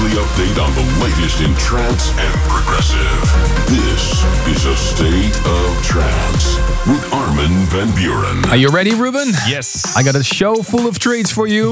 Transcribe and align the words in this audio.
weekly 0.00 0.18
update 0.20 0.62
on 0.62 0.74
the 0.74 1.02
latest 1.02 1.40
in 1.40 1.54
trance 1.56 2.10
and 2.18 2.34
progressive. 2.48 3.20
This 3.68 4.24
is 4.46 4.64
a 4.66 4.76
state 4.76 5.36
of 5.46 5.82
trance 5.84 6.56
with 6.86 7.12
Armin 7.12 7.66
van 7.66 7.88
Buuren. 7.88 8.46
Are 8.50 8.56
you 8.56 8.68
ready, 8.68 8.94
Ruben? 8.94 9.28
Yes. 9.46 9.96
I 9.96 10.02
got 10.02 10.14
a 10.14 10.22
show 10.22 10.62
full 10.62 10.86
of 10.86 10.98
treats 10.98 11.30
for 11.30 11.46
you. 11.46 11.70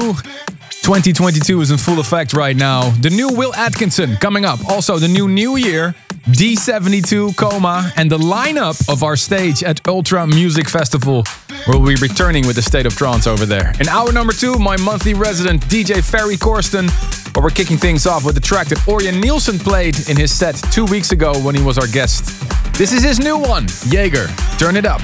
2022 0.81 1.61
is 1.61 1.71
in 1.71 1.77
full 1.77 1.99
effect 1.99 2.33
right 2.33 2.55
now. 2.55 2.89
The 3.01 3.09
new 3.09 3.29
Will 3.29 3.53
Atkinson 3.55 4.15
coming 4.17 4.45
up. 4.45 4.63
Also, 4.69 4.97
the 4.97 5.07
new 5.07 5.27
New 5.27 5.55
Year, 5.55 5.95
D72 6.27 7.35
Coma, 7.35 7.91
and 7.95 8.11
the 8.11 8.17
lineup 8.17 8.91
of 8.91 9.03
our 9.03 9.15
stage 9.15 9.63
at 9.63 9.85
Ultra 9.87 10.27
Music 10.27 10.69
Festival. 10.69 11.23
We'll 11.67 11.85
be 11.85 11.95
returning 11.95 12.47
with 12.47 12.55
the 12.55 12.61
State 12.61 12.85
of 12.85 12.95
Trance 12.95 13.27
over 13.27 13.45
there. 13.45 13.73
In 13.79 13.87
hour 13.87 14.11
number 14.11 14.33
two, 14.33 14.57
my 14.57 14.77
monthly 14.77 15.13
resident 15.13 15.61
DJ 15.67 16.03
Ferry 16.03 16.35
Corsten. 16.35 16.89
But 17.33 17.43
we're 17.43 17.49
kicking 17.51 17.77
things 17.77 18.07
off 18.07 18.25
with 18.25 18.35
the 18.35 18.41
track 18.41 18.67
that 18.67 18.79
Ørjan 18.79 19.21
Nilsen 19.21 19.59
played 19.59 20.09
in 20.09 20.17
his 20.17 20.31
set 20.35 20.55
two 20.71 20.85
weeks 20.85 21.11
ago 21.11 21.33
when 21.41 21.55
he 21.55 21.61
was 21.61 21.77
our 21.77 21.87
guest. 21.87 22.25
This 22.73 22.91
is 22.91 23.03
his 23.03 23.19
new 23.19 23.37
one, 23.37 23.67
Jaeger. 23.87 24.27
Turn 24.57 24.77
it 24.77 24.85
up. 24.85 25.01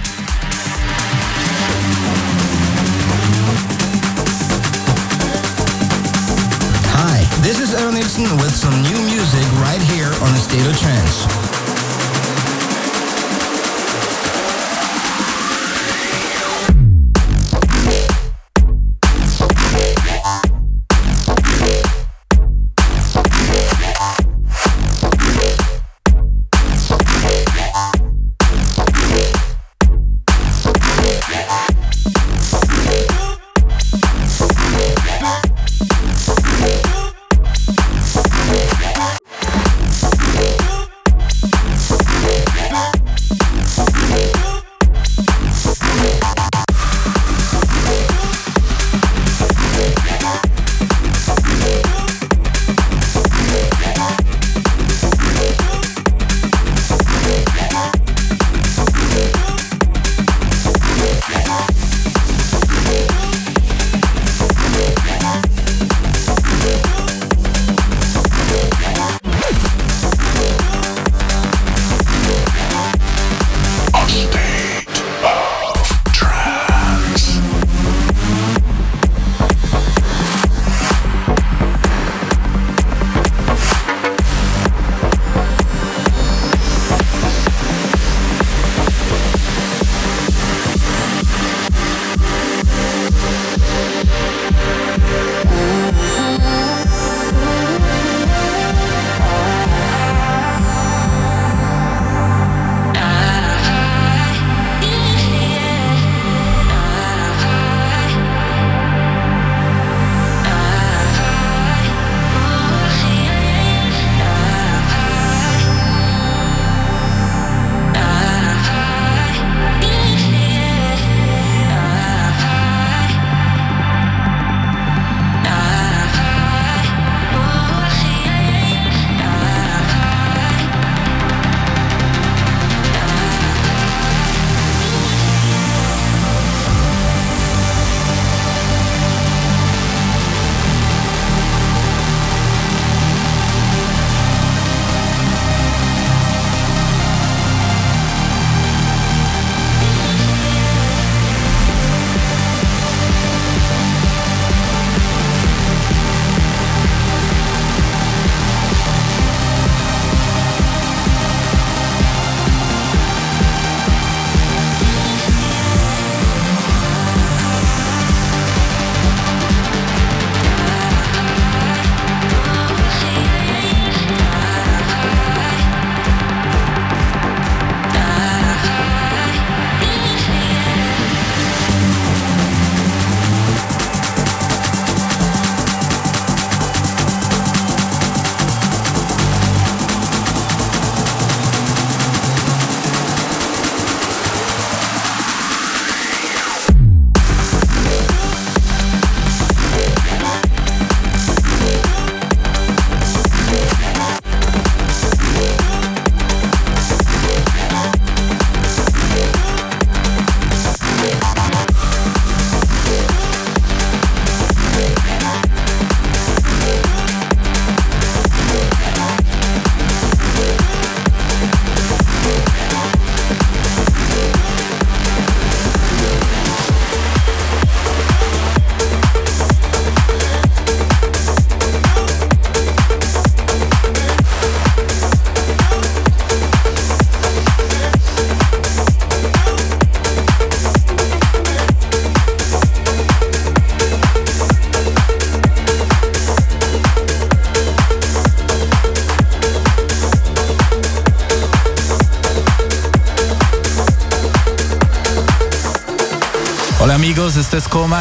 Hi, 6.98 7.22
this 7.44 7.60
is 7.60 7.74
Ørjan 7.76 7.94
Nilsen 7.94 8.38
with 8.38 8.56
some 8.56 8.74
new 8.82 9.00
music 9.14 9.46
right 9.62 9.82
here 9.94 10.12
on 10.24 10.32
the 10.34 10.40
State 10.40 10.66
of 10.66 10.78
Trance. 10.80 11.45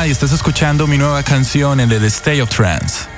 y 0.06 0.10
estás 0.10 0.30
escuchando 0.30 0.86
mi 0.86 0.96
nueva 0.96 1.24
canción 1.24 1.80
en 1.80 1.88
The 1.88 2.06
Stay 2.06 2.40
of 2.40 2.48
Trance. 2.48 3.13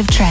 of 0.00 0.06
track. 0.08 0.29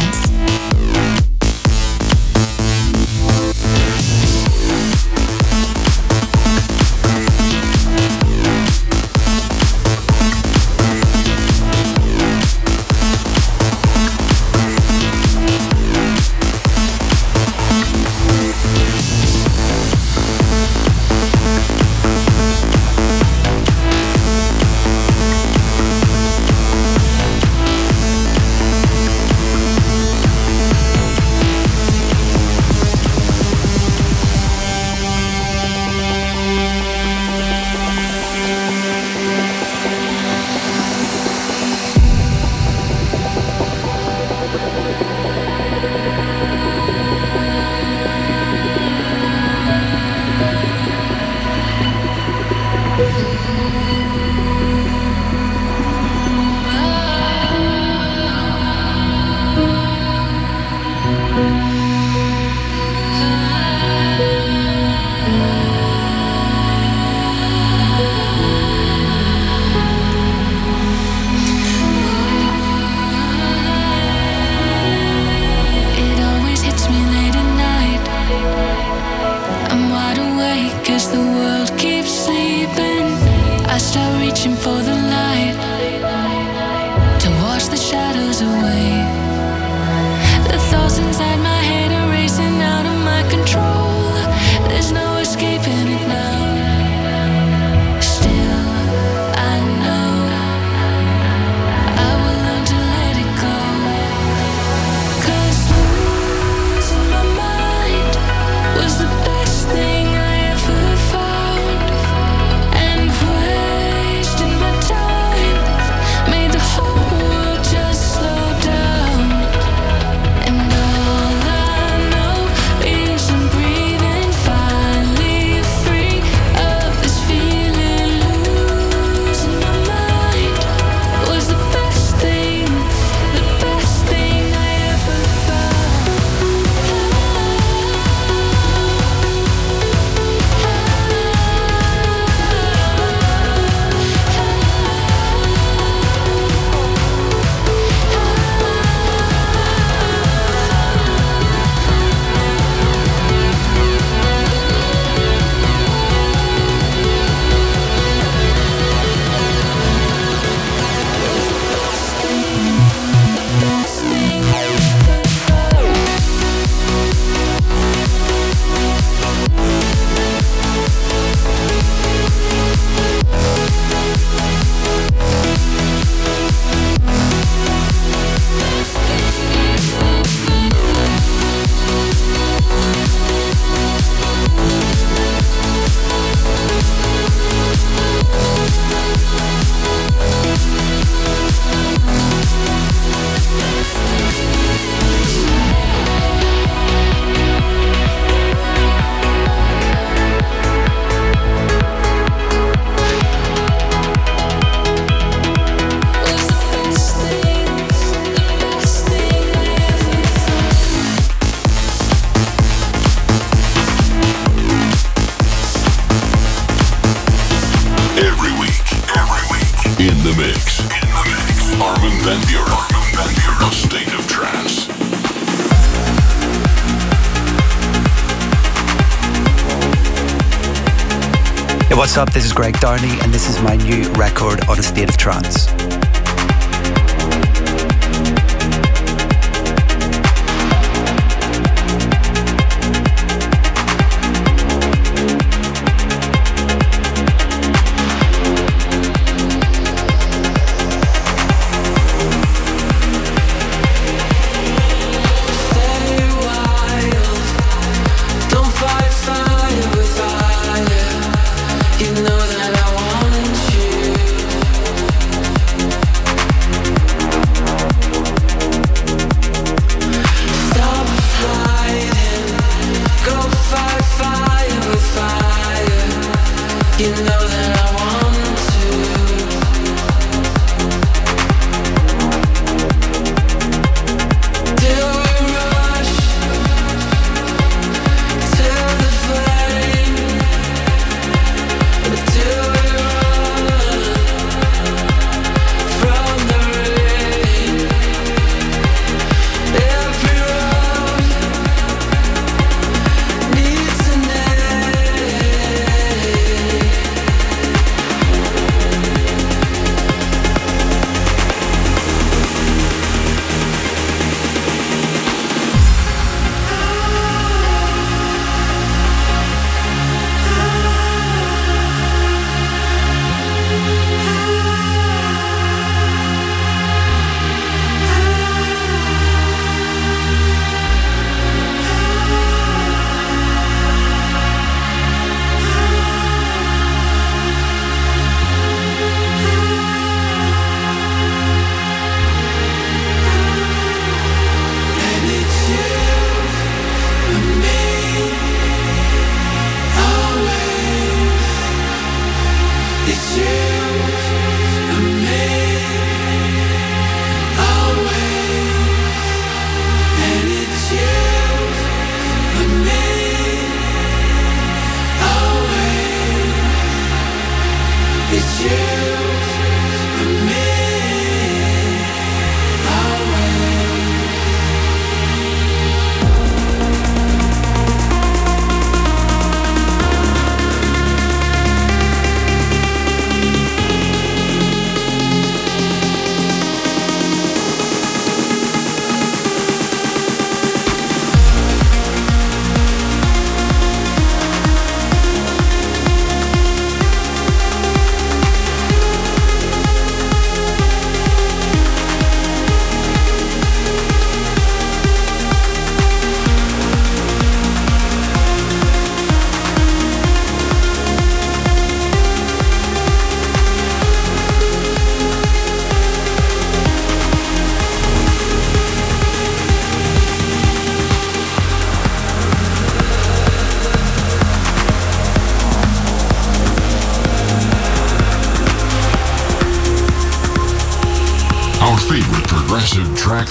Up? 232.19 232.33
This 232.33 232.43
is 232.43 232.51
Greg 232.51 232.77
Downey, 232.81 233.17
and 233.21 233.33
this 233.33 233.49
is 233.49 233.61
my 233.61 233.77
new 233.77 234.11
record 234.13 234.67
on 234.67 234.77
a 234.77 234.83
state 234.83 235.07
of 235.07 235.15
trance. 235.15 235.88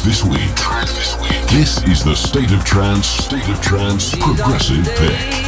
This 0.08 0.24
week. 0.24 0.40
This 1.50 1.82
is 1.82 2.02
the 2.02 2.14
State 2.14 2.50
of 2.50 2.64
Trance, 2.64 3.06
State 3.06 3.46
of 3.50 3.60
Trance 3.60 4.14
Progressive 4.14 4.86
Pick. 4.96 5.38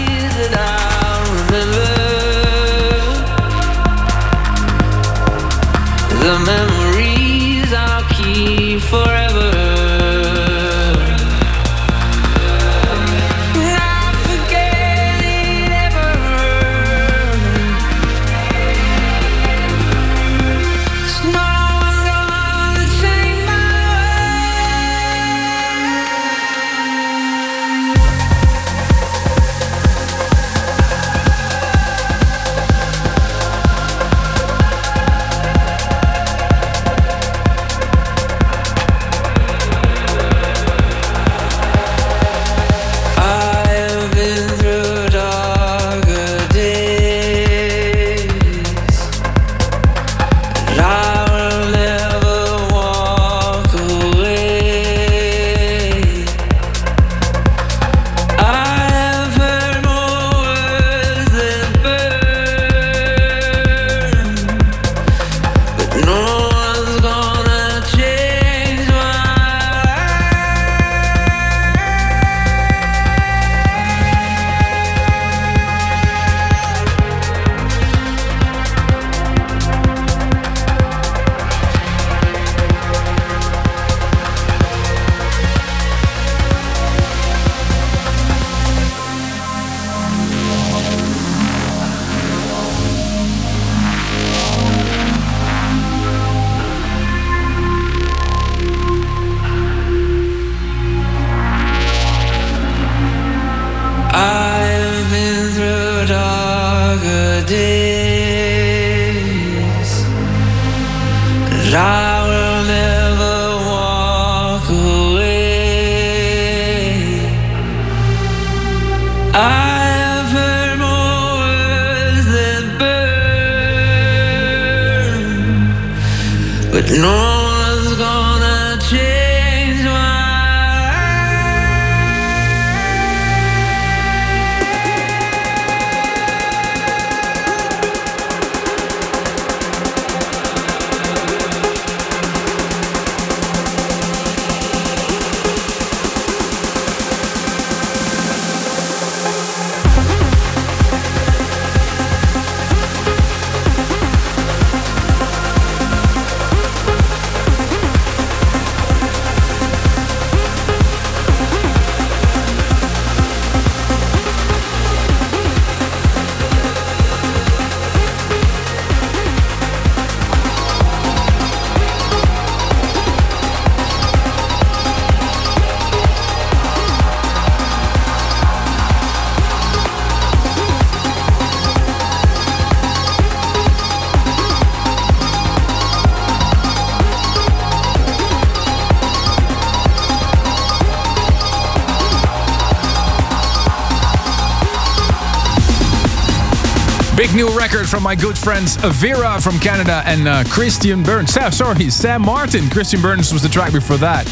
New 197.41 197.57
record 197.57 197.89
from 197.89 198.03
my 198.03 198.15
good 198.15 198.37
friends 198.37 198.77
Vera 198.77 199.41
from 199.41 199.59
Canada 199.59 200.03
and 200.05 200.29
uh, 200.29 200.45
Christian 200.51 201.03
Burns. 201.03 201.33
Sorry, 201.33 201.89
Sam 201.89 202.21
Martin. 202.21 202.69
Christian 202.69 203.01
Burns 203.01 203.33
was 203.33 203.41
the 203.41 203.49
track 203.49 203.73
before 203.73 203.97
that. 203.97 204.27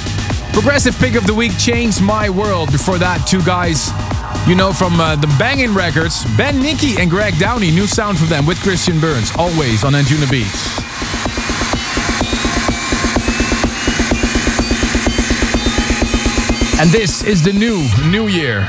Progressive 0.52 0.94
pick 0.98 1.14
of 1.14 1.26
the 1.26 1.32
week 1.32 1.56
changed 1.56 2.02
my 2.02 2.28
world. 2.28 2.70
Before 2.70 2.98
that, 2.98 3.26
two 3.26 3.42
guys 3.44 3.88
you 4.46 4.54
know 4.54 4.74
from 4.74 5.00
uh, 5.00 5.16
the 5.16 5.26
Banging 5.38 5.72
Records, 5.72 6.26
Ben 6.36 6.60
Nicky 6.60 7.00
and 7.00 7.08
Greg 7.08 7.38
Downey. 7.38 7.70
New 7.70 7.86
sound 7.86 8.18
from 8.18 8.28
them 8.28 8.44
with 8.44 8.60
Christian 8.60 9.00
Burns, 9.00 9.32
always 9.38 9.84
on 9.84 9.94
Anjunabeats. 9.94 10.76
And 16.78 16.90
this 16.90 17.22
is 17.24 17.42
the 17.42 17.54
new 17.54 17.88
New 18.10 18.28
Year. 18.28 18.68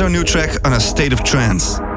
Is 0.00 0.02
our 0.02 0.08
new 0.08 0.24
track 0.24 0.64
on 0.64 0.72
a 0.72 0.80
state 0.80 1.12
of 1.12 1.22
trance. 1.24 1.89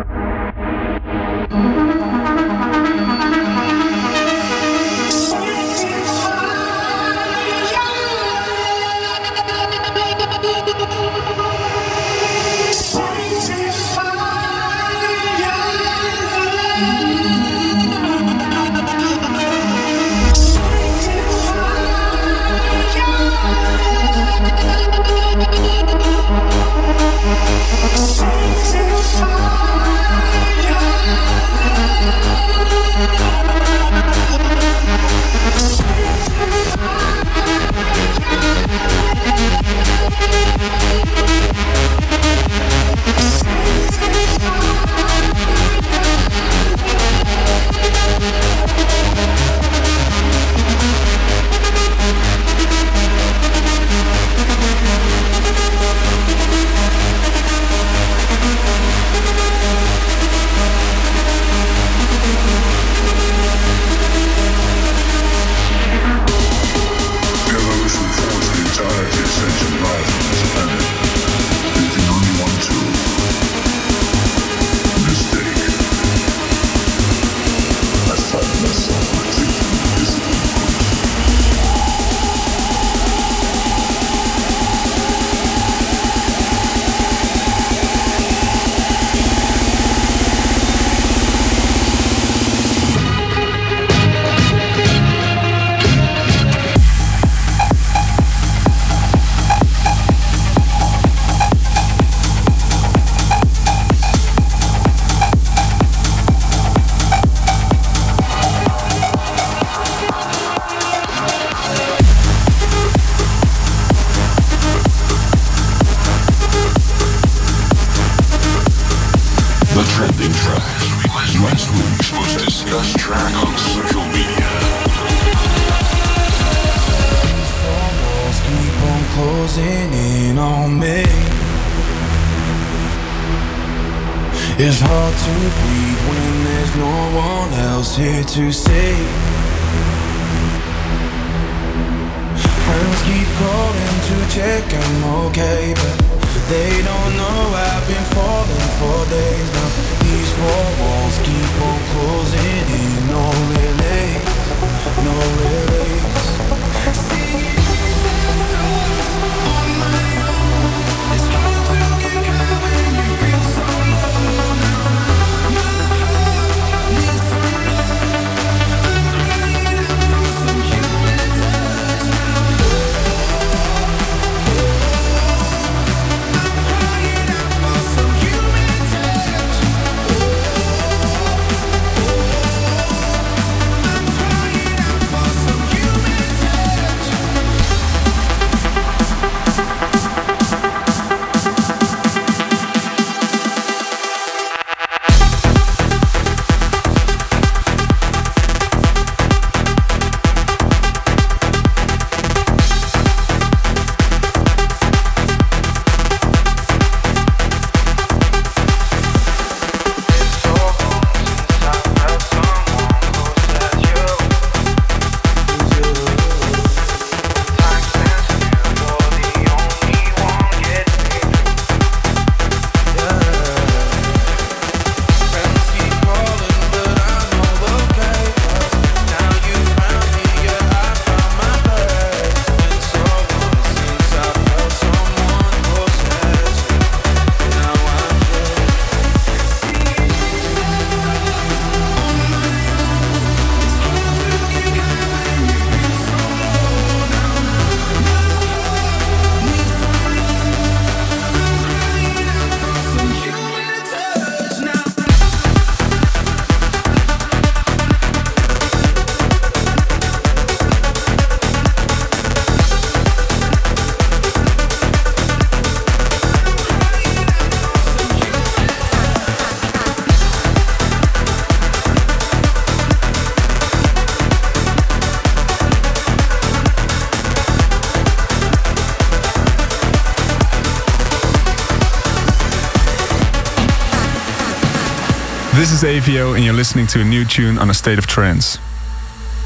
is 285.84 286.04
Avio, 286.04 286.36
and 286.36 286.44
you're 286.44 286.54
listening 286.54 286.88
to 286.88 287.02
a 287.02 287.04
new 287.04 287.26
tune 287.26 287.58
on 287.58 287.70
a 287.70 287.74
state 287.74 287.98
of 287.98 288.08
trance. 288.08 288.58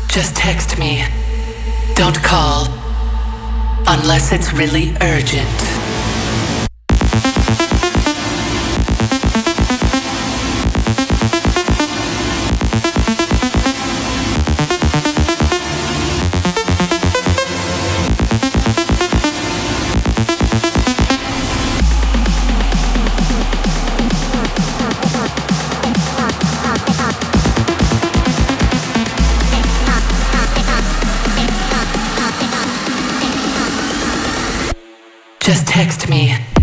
Just 0.07 0.35
text 0.35 0.77
me. 0.77 1.03
Don't 1.95 2.21
call. 2.23 2.67
Unless 3.87 4.31
it's 4.31 4.53
really 4.53 4.95
urgent. 5.01 5.76
Just 35.47 35.65
text 35.65 36.09
me. 36.09 36.56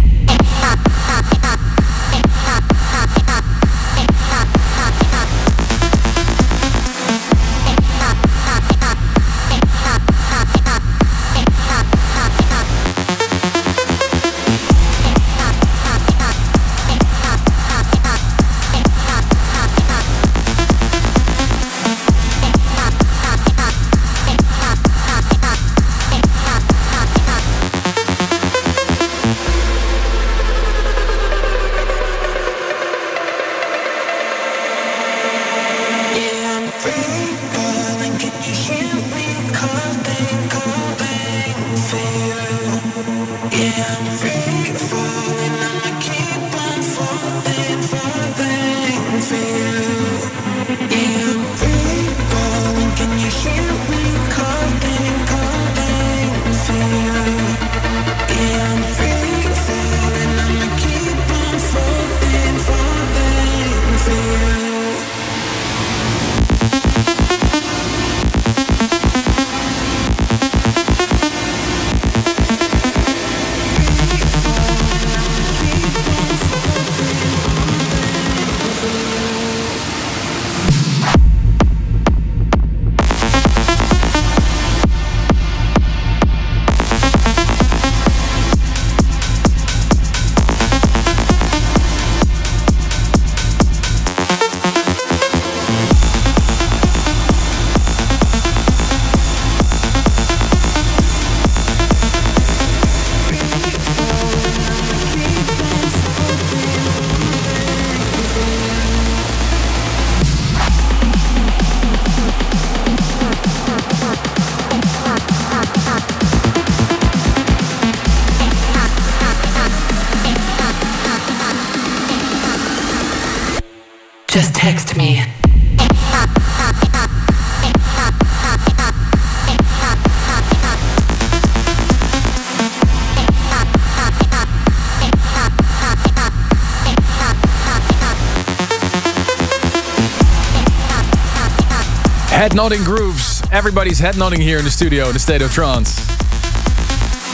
Nodding 142.55 142.85
grooves. 142.85 143.43
Everybody's 143.51 143.99
head 143.99 144.17
nodding 144.17 144.40
here 144.40 144.59
in 144.59 144.64
the 144.64 144.71
studio 144.71 145.09
in 145.09 145.12
the 145.12 145.19
state 145.19 145.43
of 145.43 145.51
trance. 145.51 145.99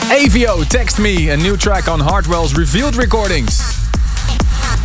Avio, 0.09 0.67
text 0.67 0.99
me, 0.99 1.29
a 1.29 1.37
new 1.37 1.59
track 1.59 1.89
on 1.89 2.01
Hardwell's 2.01 2.57
Revealed 2.57 2.97
Recordings. 2.97 3.61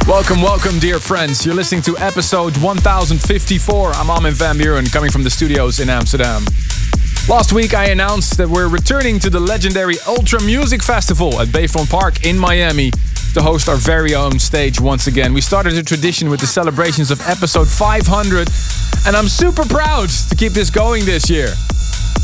Welcome, 0.06 0.42
welcome, 0.42 0.78
dear 0.80 1.00
friends. 1.00 1.46
You're 1.46 1.56
listening 1.56 1.84
to 1.84 1.98
episode 2.00 2.58
1054. 2.58 3.92
I'm 3.94 4.10
Armin 4.10 4.34
van 4.34 4.58
Buuren, 4.58 4.92
coming 4.92 5.10
from 5.10 5.24
the 5.24 5.30
studios 5.30 5.80
in 5.80 5.90
Amsterdam. 5.90 6.44
Last 7.30 7.54
week, 7.54 7.74
I 7.74 7.86
announced 7.86 8.36
that 8.38 8.50
we're 8.50 8.68
returning 8.68 9.20
to 9.20 9.30
the 9.30 9.40
legendary 9.40 9.96
Ultra 10.06 10.42
Music 10.44 10.84
Festival 10.84 11.40
at 11.40 11.48
Bayfront 11.48 11.90
Park 11.90 12.26
in 12.26 12.38
Miami 12.38 12.92
to 13.36 13.42
host 13.42 13.68
our 13.68 13.76
very 13.76 14.16
own 14.16 14.40
stage 14.40 14.80
once 14.80 15.08
again. 15.08 15.34
We 15.34 15.42
started 15.42 15.74
a 15.74 15.84
tradition 15.84 16.30
with 16.30 16.40
the 16.40 16.48
celebrations 16.48 17.12
of 17.12 17.20
episode 17.28 17.68
500, 17.68 18.50
and 19.06 19.16
I'm 19.16 19.28
super 19.28 19.64
proud 19.66 20.10
to 20.10 20.36
keep 20.36 20.54
this 20.54 20.70
going 20.70 21.06
this 21.06 21.30
year. 21.30 21.48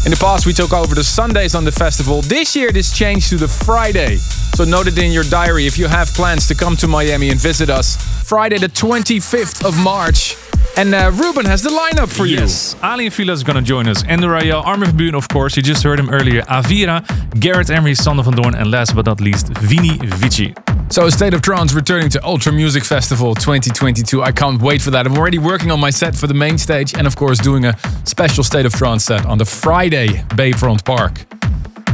In 0.03 0.09
the 0.09 0.17
past, 0.19 0.47
we 0.47 0.53
took 0.53 0.73
over 0.73 0.95
the 0.95 1.03
Sundays 1.03 1.53
on 1.53 1.63
the 1.63 1.71
festival. 1.71 2.21
This 2.23 2.55
year, 2.55 2.71
this 2.71 2.91
changed 2.95 3.29
to 3.29 3.37
the 3.37 3.47
Friday. 3.47 4.17
So 4.55 4.63
note 4.63 4.87
it 4.87 4.97
in 4.97 5.11
your 5.11 5.23
diary 5.25 5.67
if 5.67 5.77
you 5.77 5.87
have 5.87 6.07
plans 6.09 6.47
to 6.47 6.55
come 6.55 6.75
to 6.77 6.87
Miami 6.87 7.29
and 7.29 7.39
visit 7.39 7.69
us. 7.69 7.97
Friday, 8.27 8.57
the 8.57 8.67
25th 8.67 9.63
of 9.63 9.77
March. 9.83 10.35
And 10.75 10.95
uh, 10.95 11.11
Ruben 11.13 11.45
has 11.45 11.61
the 11.61 11.69
lineup 11.69 12.09
for 12.09 12.25
you. 12.25 12.37
Yes, 12.37 12.75
Aly 12.81 13.05
and 13.05 13.13
Fila 13.13 13.33
is 13.33 13.43
going 13.43 13.57
to 13.57 13.61
join 13.61 13.87
us. 13.87 14.03
Andrew 14.05 14.29
Rayel, 14.29 14.65
Armin 14.65 14.89
van 14.89 14.97
Buuren, 14.97 15.15
of 15.15 15.27
course. 15.27 15.57
You 15.57 15.63
just 15.63 15.83
heard 15.83 15.99
him 15.99 16.09
earlier. 16.09 16.41
Avira, 16.43 17.05
Gareth 17.39 17.69
Emery, 17.69 17.93
Sander 17.93 18.23
van 18.23 18.33
Doorn, 18.33 18.55
and 18.55 18.71
last 18.71 18.95
but 18.95 19.05
not 19.05 19.21
least, 19.21 19.49
Vini 19.57 19.97
Vici. 19.97 20.55
So, 20.91 21.07
State 21.07 21.33
of 21.33 21.41
Trance 21.41 21.71
returning 21.71 22.09
to 22.09 22.25
Ultra 22.25 22.51
Music 22.51 22.83
Festival 22.83 23.33
2022. 23.33 24.21
I 24.21 24.33
can't 24.33 24.61
wait 24.61 24.81
for 24.81 24.91
that. 24.91 25.05
I'm 25.05 25.17
already 25.17 25.39
working 25.39 25.71
on 25.71 25.79
my 25.79 25.89
set 25.89 26.13
for 26.13 26.27
the 26.27 26.33
main 26.33 26.57
stage 26.57 26.93
and, 26.95 27.07
of 27.07 27.15
course, 27.15 27.39
doing 27.39 27.63
a 27.63 27.77
special 28.03 28.43
State 28.43 28.65
of 28.65 28.73
Trance 28.73 29.05
set 29.05 29.25
on 29.25 29.37
the 29.37 29.45
Friday 29.45 30.07
Bayfront 30.35 30.83
Park. 30.83 31.25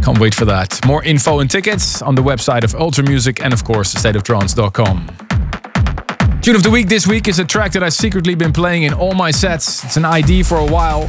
Can't 0.03 0.17
wait 0.17 0.33
for 0.33 0.45
that. 0.45 0.83
More 0.83 1.03
info 1.03 1.41
and 1.41 1.51
tickets 1.51 2.01
on 2.01 2.15
the 2.15 2.23
website 2.23 2.63
of 2.63 2.73
Ultra 2.73 3.03
Music 3.03 3.39
and, 3.39 3.53
of 3.53 3.63
course, 3.63 3.93
stateoftrance.com. 3.93 5.07
Tune 6.41 6.55
of 6.55 6.63
the 6.63 6.71
week 6.71 6.87
this 6.87 7.05
week 7.05 7.27
is 7.27 7.37
a 7.37 7.45
track 7.45 7.73
that 7.73 7.83
I've 7.83 7.93
secretly 7.93 8.33
been 8.33 8.51
playing 8.51 8.81
in 8.81 8.95
all 8.95 9.13
my 9.13 9.29
sets. 9.29 9.83
It's 9.83 9.97
an 9.97 10.05
ID 10.05 10.41
for 10.41 10.57
a 10.57 10.65
while. 10.65 11.07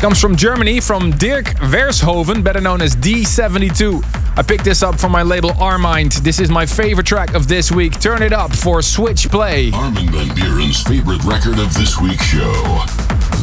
Comes 0.00 0.20
from 0.20 0.34
Germany, 0.34 0.80
from 0.80 1.12
Dirk 1.12 1.46
Vershoven, 1.70 2.42
better 2.42 2.60
known 2.60 2.82
as 2.82 2.96
D72. 2.96 4.25
I 4.38 4.42
picked 4.42 4.64
this 4.64 4.82
up 4.82 5.00
from 5.00 5.12
my 5.12 5.22
label 5.22 5.48
Armind. 5.52 6.16
This 6.16 6.40
is 6.40 6.50
my 6.50 6.66
favorite 6.66 7.06
track 7.06 7.32
of 7.32 7.48
this 7.48 7.72
week. 7.72 7.98
Turn 7.98 8.22
it 8.22 8.34
up 8.34 8.54
for 8.54 8.82
Switch 8.82 9.30
Play. 9.30 9.70
Armin 9.72 10.10
van 10.10 10.28
Buuren's 10.36 10.82
favorite 10.82 11.24
record 11.24 11.58
of 11.58 11.72
this 11.72 11.98
week's 11.98 12.24
show. 12.24 12.84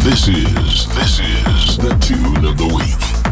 This 0.03 0.27
is, 0.27 0.87
this 0.93 1.19
is 1.19 1.77
the 1.77 1.97
tune 1.99 2.45
of 2.45 2.59
the 2.59 2.67
week. 2.67 3.22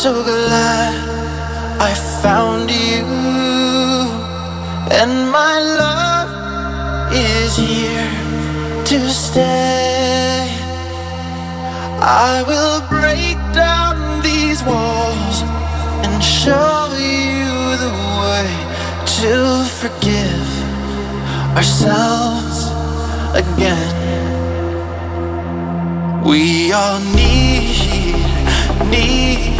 So 0.00 0.24
glad 0.24 0.94
I 1.78 1.92
found 2.22 2.70
you, 2.70 3.04
and 4.98 5.30
my 5.30 5.60
love 5.82 6.30
is 7.12 7.54
here 7.54 8.10
to 8.86 9.10
stay. 9.10 10.48
I 12.00 12.42
will 12.48 12.80
break 12.88 13.36
down 13.52 14.22
these 14.22 14.64
walls 14.64 15.42
and 16.04 16.24
show 16.24 16.88
you 16.96 17.76
the 17.84 17.92
way 18.22 18.48
to 19.20 19.34
forgive 19.80 20.50
ourselves 21.58 22.58
again. 23.36 23.92
We 26.24 26.72
all 26.72 27.00
need, 27.00 27.76
need 28.88 29.59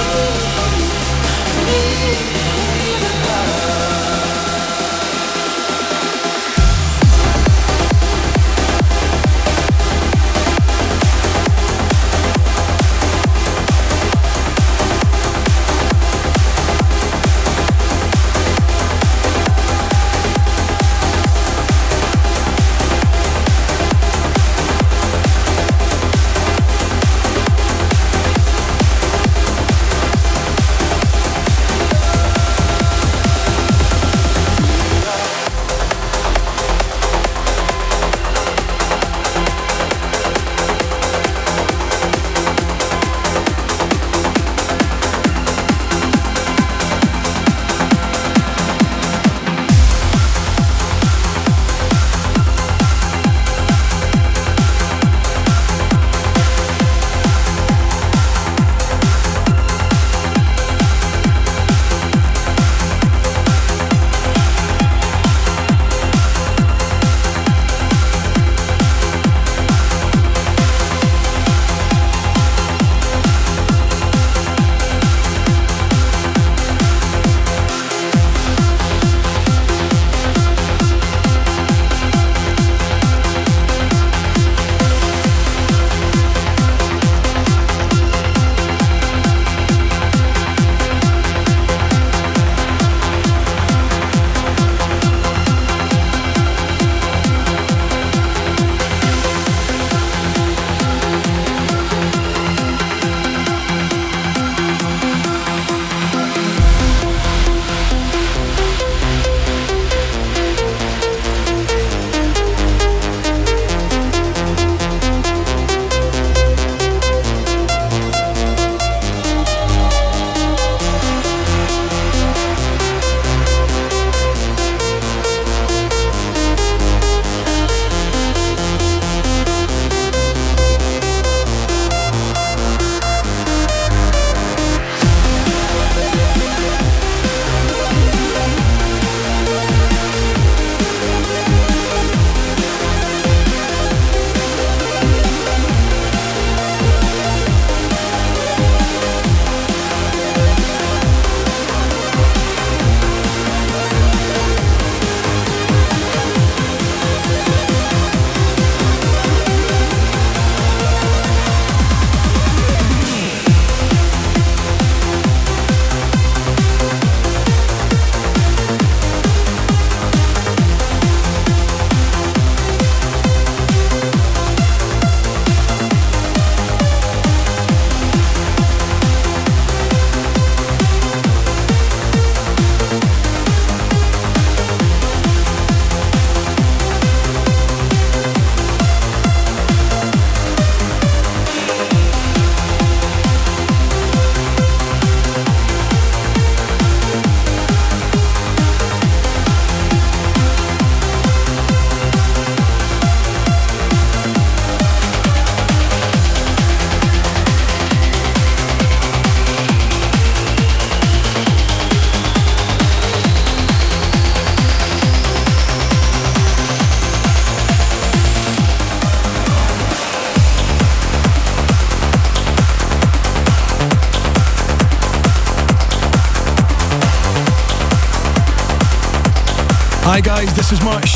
all 0.00 0.39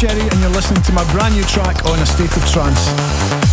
Sherry 0.04 0.20
and 0.20 0.40
you're 0.40 0.50
listening 0.50 0.82
to 0.82 0.92
my 0.92 1.10
brand 1.12 1.34
new 1.34 1.42
track 1.44 1.82
on 1.86 1.98
A 1.98 2.04
State 2.04 2.36
of 2.36 2.44
Trance. 2.50 3.43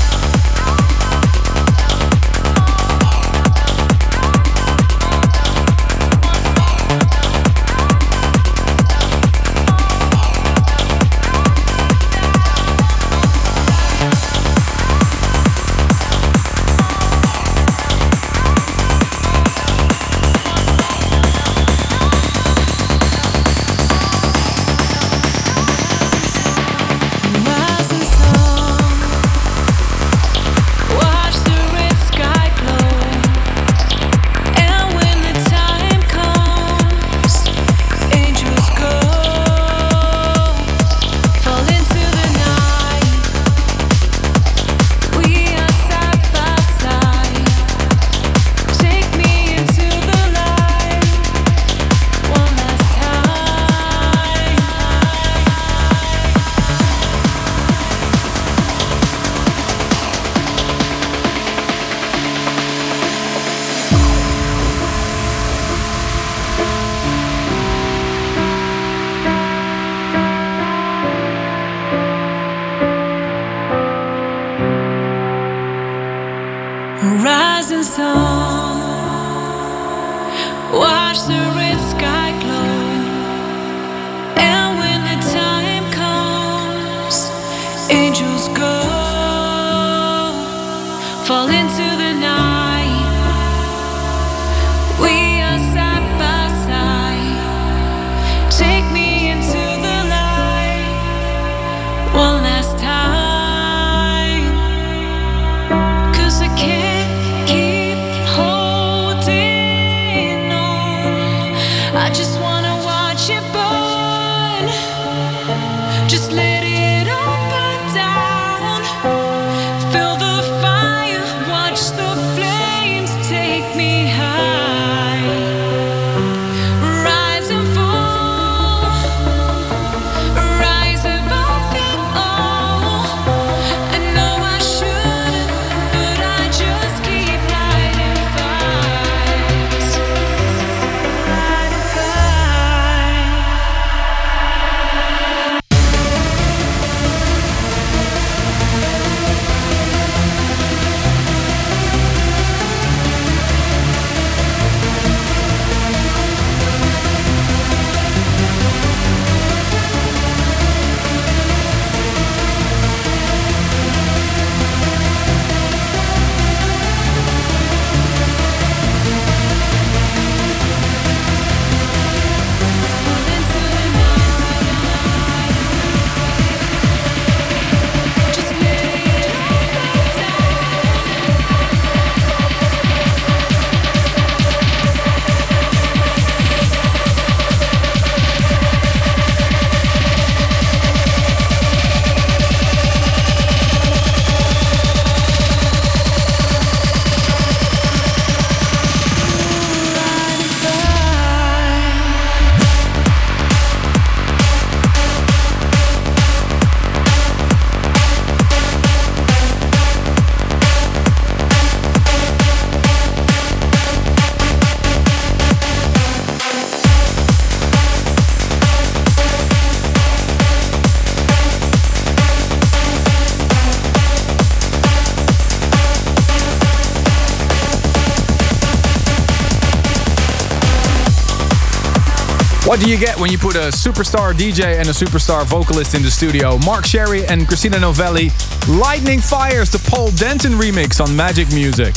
Do 232.82 232.90
you 232.90 232.98
get 232.98 233.20
when 233.20 233.30
you 233.30 233.38
put 233.38 233.56
a 233.56 233.70
superstar 233.70 234.34
DJ 234.34 234.80
and 234.80 234.88
a 234.88 234.92
superstar 234.92 235.46
vocalist 235.46 235.94
in 235.94 236.02
the 236.02 236.10
studio? 236.10 236.58
Mark 236.66 236.84
Sherry 236.84 237.24
and 237.28 237.48
Christina 237.48 237.80
Novelli. 237.80 238.32
Lightning 238.68 239.20
Fires, 239.20 239.70
the 239.70 239.78
Paul 239.88 240.10
Denton 240.10 240.54
remix 240.54 241.00
on 241.00 241.16
Magic 241.16 241.54
Music. 241.54 241.94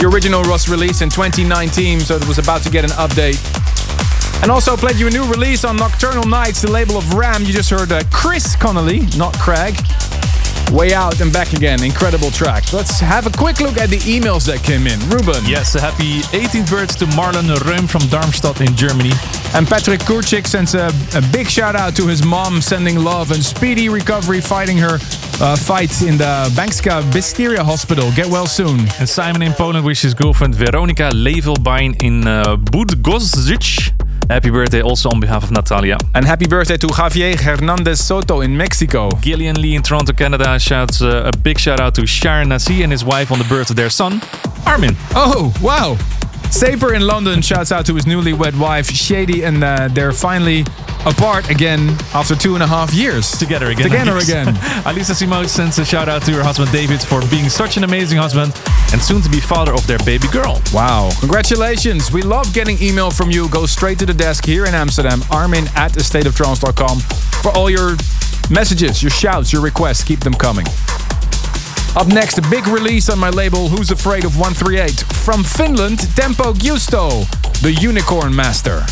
The 0.00 0.10
original 0.12 0.42
was 0.50 0.68
released 0.68 1.00
in 1.00 1.10
2019, 1.10 2.00
so 2.00 2.16
it 2.16 2.26
was 2.26 2.38
about 2.38 2.62
to 2.62 2.70
get 2.70 2.82
an 2.82 2.90
update. 2.90 3.38
And 4.42 4.50
also 4.50 4.76
played 4.76 4.96
you 4.96 5.06
a 5.06 5.10
new 5.10 5.24
release 5.30 5.64
on 5.64 5.76
Nocturnal 5.76 6.26
Knights, 6.26 6.62
the 6.62 6.70
label 6.72 6.96
of 6.96 7.14
Ram. 7.14 7.44
You 7.44 7.52
just 7.52 7.70
heard 7.70 7.92
uh, 7.92 8.02
Chris 8.10 8.56
Connolly, 8.56 9.02
not 9.16 9.38
Craig. 9.38 9.76
Way 10.72 10.94
Out 10.94 11.20
and 11.20 11.32
Back 11.32 11.52
Again. 11.52 11.82
Incredible 11.82 12.30
track. 12.30 12.72
Let's 12.72 13.00
have 13.00 13.26
a 13.26 13.30
quick 13.30 13.60
look 13.60 13.76
at 13.76 13.90
the 13.90 13.98
emails 13.98 14.46
that 14.46 14.62
came 14.62 14.86
in. 14.86 14.98
Ruben. 15.10 15.44
Yes, 15.44 15.74
a 15.74 15.80
happy 15.80 16.20
18th 16.36 16.70
birthday 16.70 17.06
to 17.06 17.12
Marlon 17.12 17.48
Reum 17.66 17.88
from 17.88 18.02
Darmstadt 18.08 18.60
in 18.60 18.74
Germany. 18.76 19.12
And 19.54 19.66
Patrick 19.66 20.00
Kurchik 20.00 20.46
sends 20.46 20.74
a, 20.74 20.90
a 21.14 21.22
big 21.32 21.48
shout 21.48 21.74
out 21.74 21.96
to 21.96 22.06
his 22.06 22.24
mom, 22.24 22.60
sending 22.60 22.98
love 22.98 23.32
and 23.32 23.42
speedy 23.44 23.88
recovery, 23.88 24.40
fighting 24.40 24.78
her 24.78 24.98
uh, 25.40 25.56
fight 25.56 26.02
in 26.02 26.16
the 26.16 26.50
Banská 26.54 27.02
Bystrica 27.10 27.64
Hospital. 27.64 28.10
Get 28.12 28.26
well 28.26 28.46
soon. 28.46 28.80
And 28.98 29.08
Simon 29.08 29.42
in 29.42 29.52
Poland 29.52 29.84
wishes 29.84 30.14
girlfriend 30.14 30.54
Veronica 30.54 31.10
Levelbein 31.12 32.02
in 32.02 32.26
uh, 32.26 32.56
Budgozic. 32.56 33.99
Happy 34.30 34.48
birthday 34.48 34.80
also 34.80 35.10
on 35.10 35.18
behalf 35.18 35.42
of 35.42 35.50
Natalia. 35.50 35.98
And 36.14 36.24
happy 36.24 36.46
birthday 36.46 36.76
to 36.76 36.86
Javier 36.86 37.34
Hernandez 37.34 37.98
Soto 37.98 38.42
in 38.42 38.56
Mexico. 38.56 39.10
Gillian 39.20 39.60
Lee 39.60 39.74
in 39.74 39.82
Toronto, 39.82 40.12
Canada 40.12 40.56
shouts 40.56 41.02
uh, 41.02 41.32
a 41.34 41.36
big 41.36 41.58
shout 41.58 41.80
out 41.80 41.96
to 41.96 42.06
Sharon 42.06 42.50
Nasi 42.50 42.84
and 42.84 42.92
his 42.92 43.04
wife 43.04 43.32
on 43.32 43.40
the 43.40 43.44
birth 43.46 43.70
of 43.70 43.76
their 43.76 43.90
son, 43.90 44.20
Armin. 44.66 44.94
Oh, 45.16 45.52
wow. 45.60 45.96
Saper 46.50 46.94
in 46.94 47.08
London 47.08 47.42
shouts 47.42 47.72
out 47.72 47.86
to 47.86 47.94
his 47.96 48.04
newlywed 48.04 48.56
wife, 48.56 48.88
Shady, 48.88 49.44
and 49.44 49.64
uh, 49.64 49.88
they're 49.90 50.12
finally 50.12 50.64
apart 51.06 51.48
again 51.48 51.96
after 52.12 52.36
two 52.36 52.54
and 52.54 52.62
a 52.62 52.66
half 52.66 52.92
years. 52.92 53.30
Together 53.38 53.70
again. 53.70 53.84
Together 53.90 54.16
again. 54.18 54.46
Alisa 54.84 55.14
Simone 55.14 55.48
sends 55.48 55.78
a 55.78 55.84
shout 55.84 56.08
out 56.08 56.22
to 56.22 56.32
her 56.32 56.42
husband 56.42 56.70
David 56.70 57.00
for 57.00 57.20
being 57.30 57.48
such 57.48 57.76
an 57.76 57.84
amazing 57.84 58.18
husband 58.18 58.52
and 58.92 59.00
soon 59.00 59.22
to 59.22 59.28
be 59.28 59.40
father 59.40 59.72
of 59.72 59.86
their 59.86 59.98
baby 60.00 60.28
girl. 60.28 60.60
Wow. 60.72 61.10
Congratulations. 61.20 62.12
We 62.12 62.22
love 62.22 62.52
getting 62.52 62.80
email 62.82 63.10
from 63.10 63.30
you. 63.30 63.48
Go 63.48 63.66
straight 63.66 63.98
to 64.00 64.06
the 64.06 64.14
desk 64.14 64.44
here 64.44 64.66
in 64.66 64.74
Amsterdam, 64.74 65.20
armin 65.30 65.66
at 65.76 65.92
thestateoftrance.com 65.92 67.00
for 67.42 67.50
all 67.56 67.70
your 67.70 67.96
messages, 68.50 69.02
your 69.02 69.10
shouts, 69.10 69.52
your 69.52 69.62
requests. 69.62 70.04
Keep 70.04 70.20
them 70.20 70.34
coming. 70.34 70.66
Up 71.96 72.06
next, 72.06 72.38
a 72.38 72.42
big 72.50 72.66
release 72.68 73.08
on 73.08 73.18
my 73.18 73.30
label, 73.30 73.68
Who's 73.68 73.90
Afraid 73.90 74.24
of 74.24 74.38
138. 74.38 75.00
From 75.24 75.42
Finland, 75.42 75.98
Tempo 76.14 76.52
Giusto, 76.52 77.28
the 77.62 77.72
Unicorn 77.72 78.34
Master. 78.34 78.84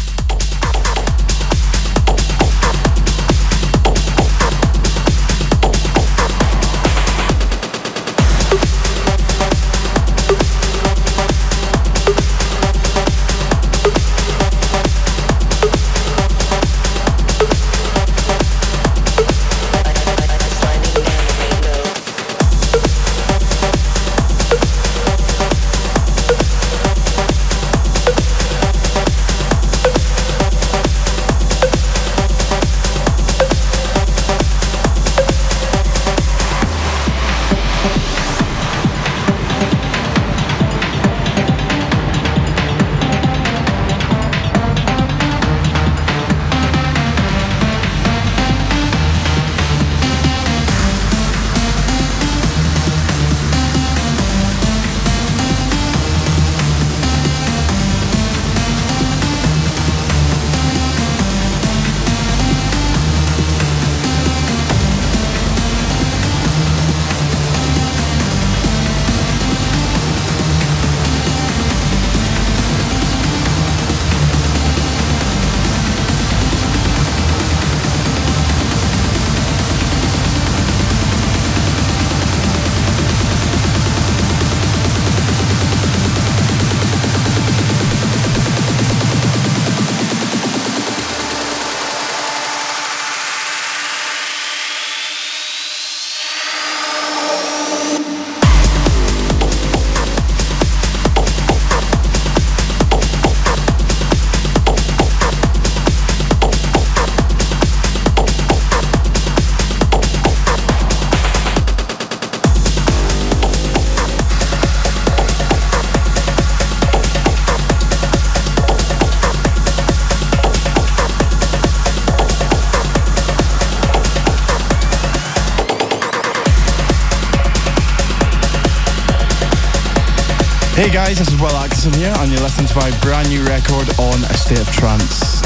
Hey 130.89 130.95
guys, 130.95 131.19
this 131.19 131.29
is 131.29 131.39
Will 131.39 131.55
Atkinson 131.55 131.93
here, 131.93 132.15
and 132.17 132.33
you're 132.33 132.41
listening 132.41 132.67
to 132.67 132.77
my 132.77 132.91
brand 133.01 133.29
new 133.29 133.45
record 133.45 133.91
on 134.01 134.25
A 134.25 134.33
State 134.33 134.59
of 134.59 134.71
Trance. 134.73 135.38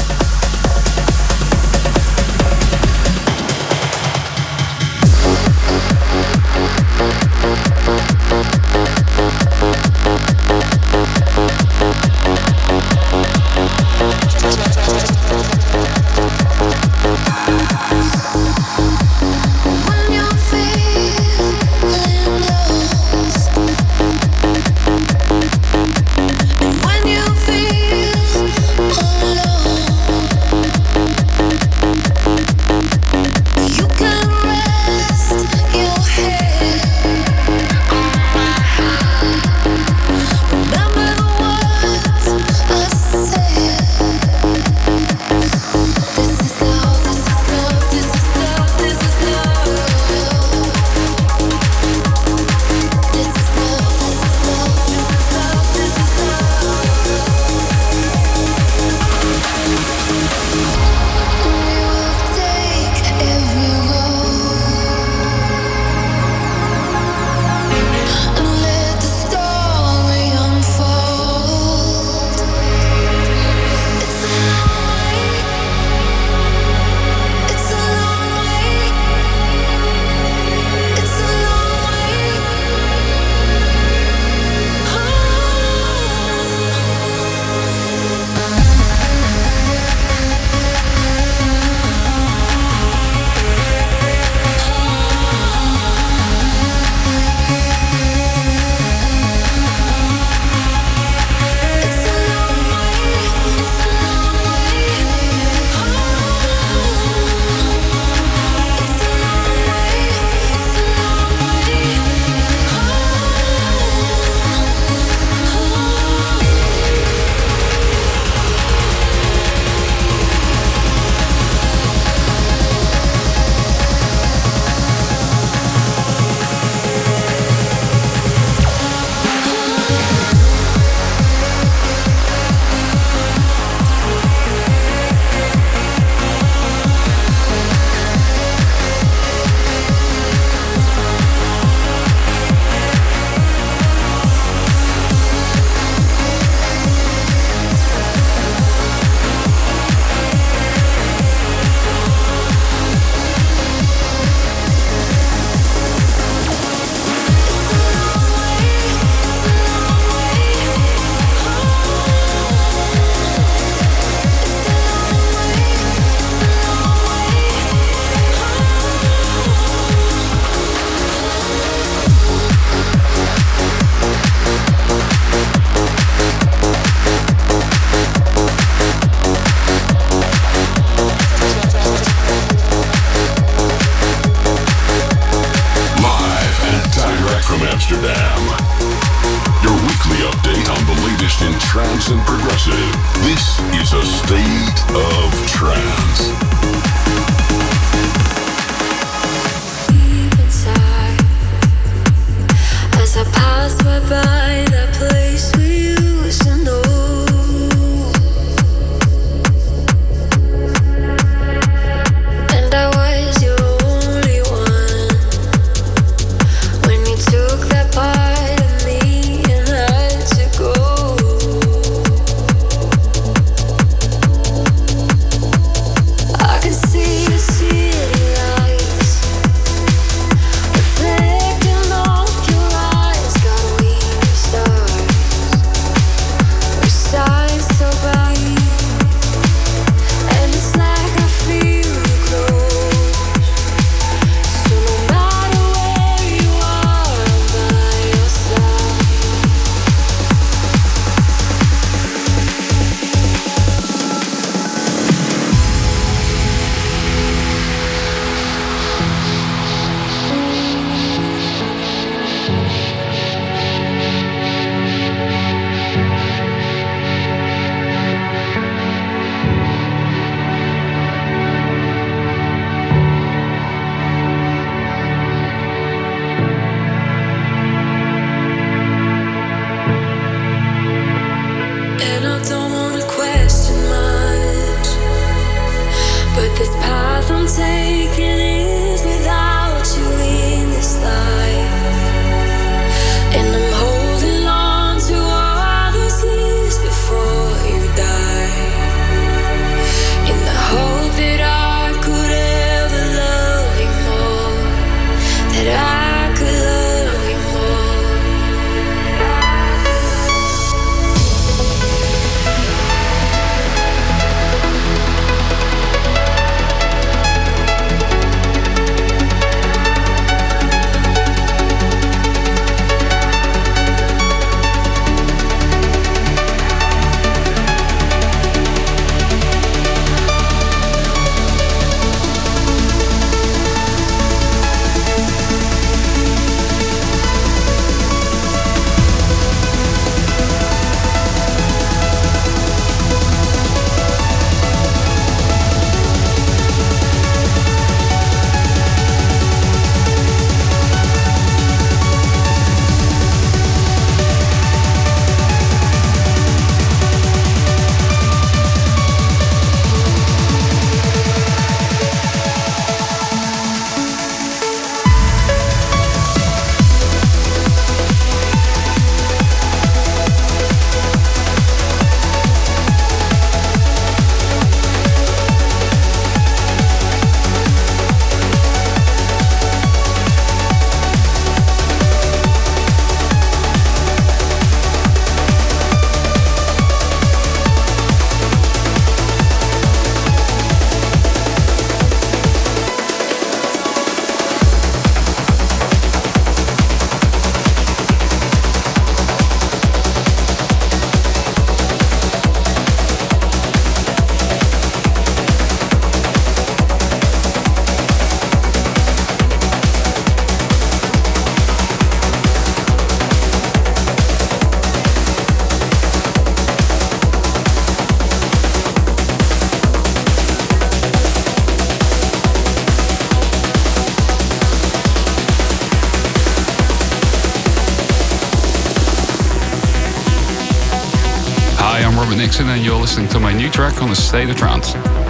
Listening 433.13 433.29
to 433.29 433.39
my 433.39 433.53
new 433.53 433.69
track 433.69 434.01
on 434.01 434.09
the 434.09 434.15
State 434.15 434.49
of 434.49 434.55
Trance. 434.55 435.22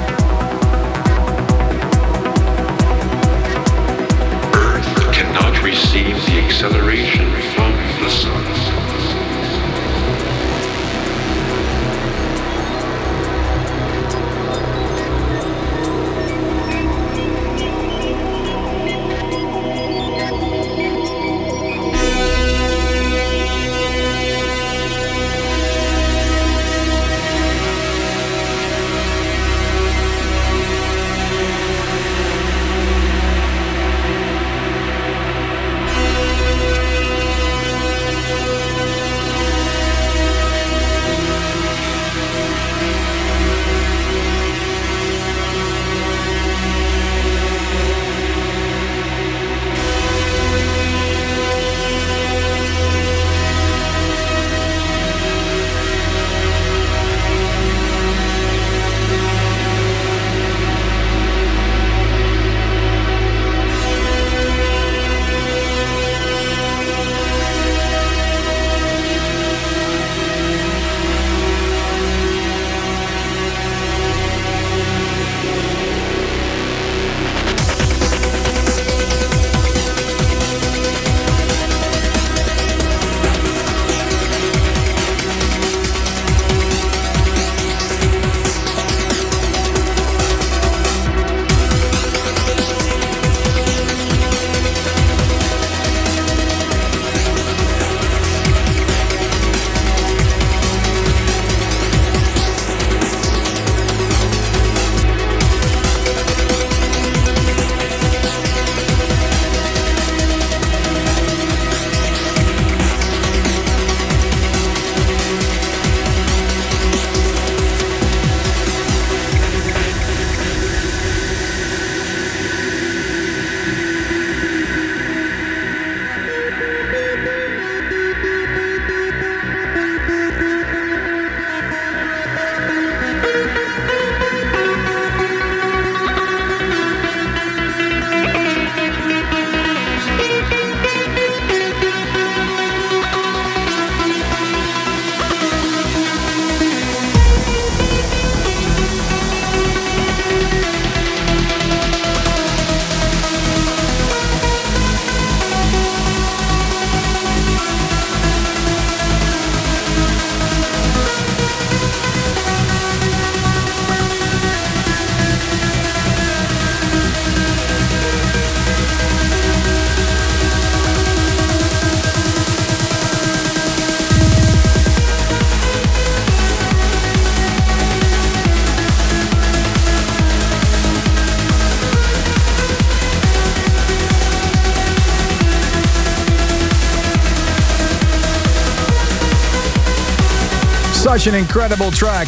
Such 191.14 191.28
an 191.28 191.36
incredible 191.36 191.91
track. 191.91 192.28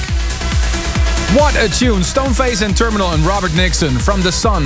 What 1.33 1.55
a 1.55 1.67
tune. 1.67 2.01
Stoneface 2.01 2.63
and 2.63 2.77
Terminal 2.77 3.13
and 3.13 3.23
Robert 3.25 3.51
Nickson 3.55 3.97
from 3.97 4.21
The 4.21 4.31
Sun 4.31 4.65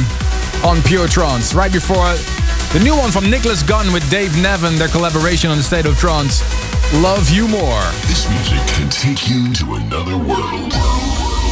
on 0.61 0.81
Pure 0.81 1.07
Trance. 1.07 1.53
Right 1.53 1.71
before 1.71 2.11
the 2.73 2.81
new 2.83 2.97
one 2.97 3.11
from 3.11 3.29
Nicholas 3.29 3.63
Gunn 3.63 3.93
with 3.93 4.03
Dave 4.11 4.35
Nevin, 4.41 4.75
their 4.75 4.89
collaboration 4.89 5.51
on 5.51 5.55
The 5.55 5.63
State 5.63 5.85
of 5.85 5.97
Trance. 5.97 6.41
Love 6.95 7.29
You 7.29 7.47
More. 7.47 7.79
This 8.11 8.29
music 8.29 8.59
can 8.75 8.89
take 8.89 9.29
you 9.29 9.53
to 9.53 9.75
another 9.75 10.17
world. 10.17 10.73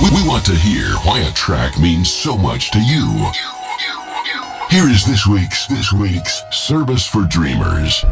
We, 0.03 0.27
want 0.27 0.45
to 0.47 0.55
hear 0.55 0.91
why 1.07 1.19
a 1.21 1.31
track 1.31 1.79
means 1.79 2.11
so 2.11 2.37
much 2.37 2.71
to 2.71 2.81
you. 2.81 3.31
Here 4.69 4.89
is 4.89 5.05
this 5.05 5.25
week's 5.25 5.67
this 5.67 5.93
week's 5.93 6.43
Service 6.51 7.07
for 7.07 7.23
Dreamers. 7.23 8.03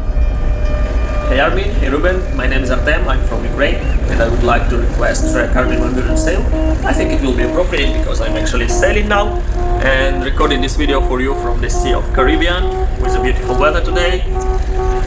Hey 1.27 1.39
Armin, 1.39 1.71
hey 1.81 1.89
Ruben, 1.89 2.21
my 2.37 2.45
name 2.45 2.61
is 2.61 2.69
Artem, 2.69 3.09
I'm 3.09 3.23
from 3.25 3.43
Ukraine, 3.43 3.81
and 4.11 4.21
I 4.21 4.29
would 4.29 4.43
like 4.43 4.69
to 4.69 4.77
request 4.77 5.33
track 5.33 5.55
Armin 5.55 5.79
Van 5.79 5.93
Buuren 5.93 6.17
Sail. 6.17 6.39
I 6.85 6.93
think 6.93 7.11
it 7.11 7.21
will 7.21 7.35
be 7.35 7.41
appropriate 7.41 7.97
because 7.97 8.21
I'm 8.21 8.37
actually 8.37 8.67
sailing 8.67 9.07
now 9.07 9.39
and 9.81 10.23
recording 10.23 10.61
this 10.61 10.75
video 10.75 11.01
for 11.01 11.21
you 11.21 11.33
from 11.41 11.61
the 11.61 11.69
Sea 11.69 11.93
of 11.93 12.05
Caribbean 12.13 12.63
with 13.01 13.15
a 13.15 13.21
beautiful 13.23 13.57
weather 13.57 13.83
today. 13.83 14.21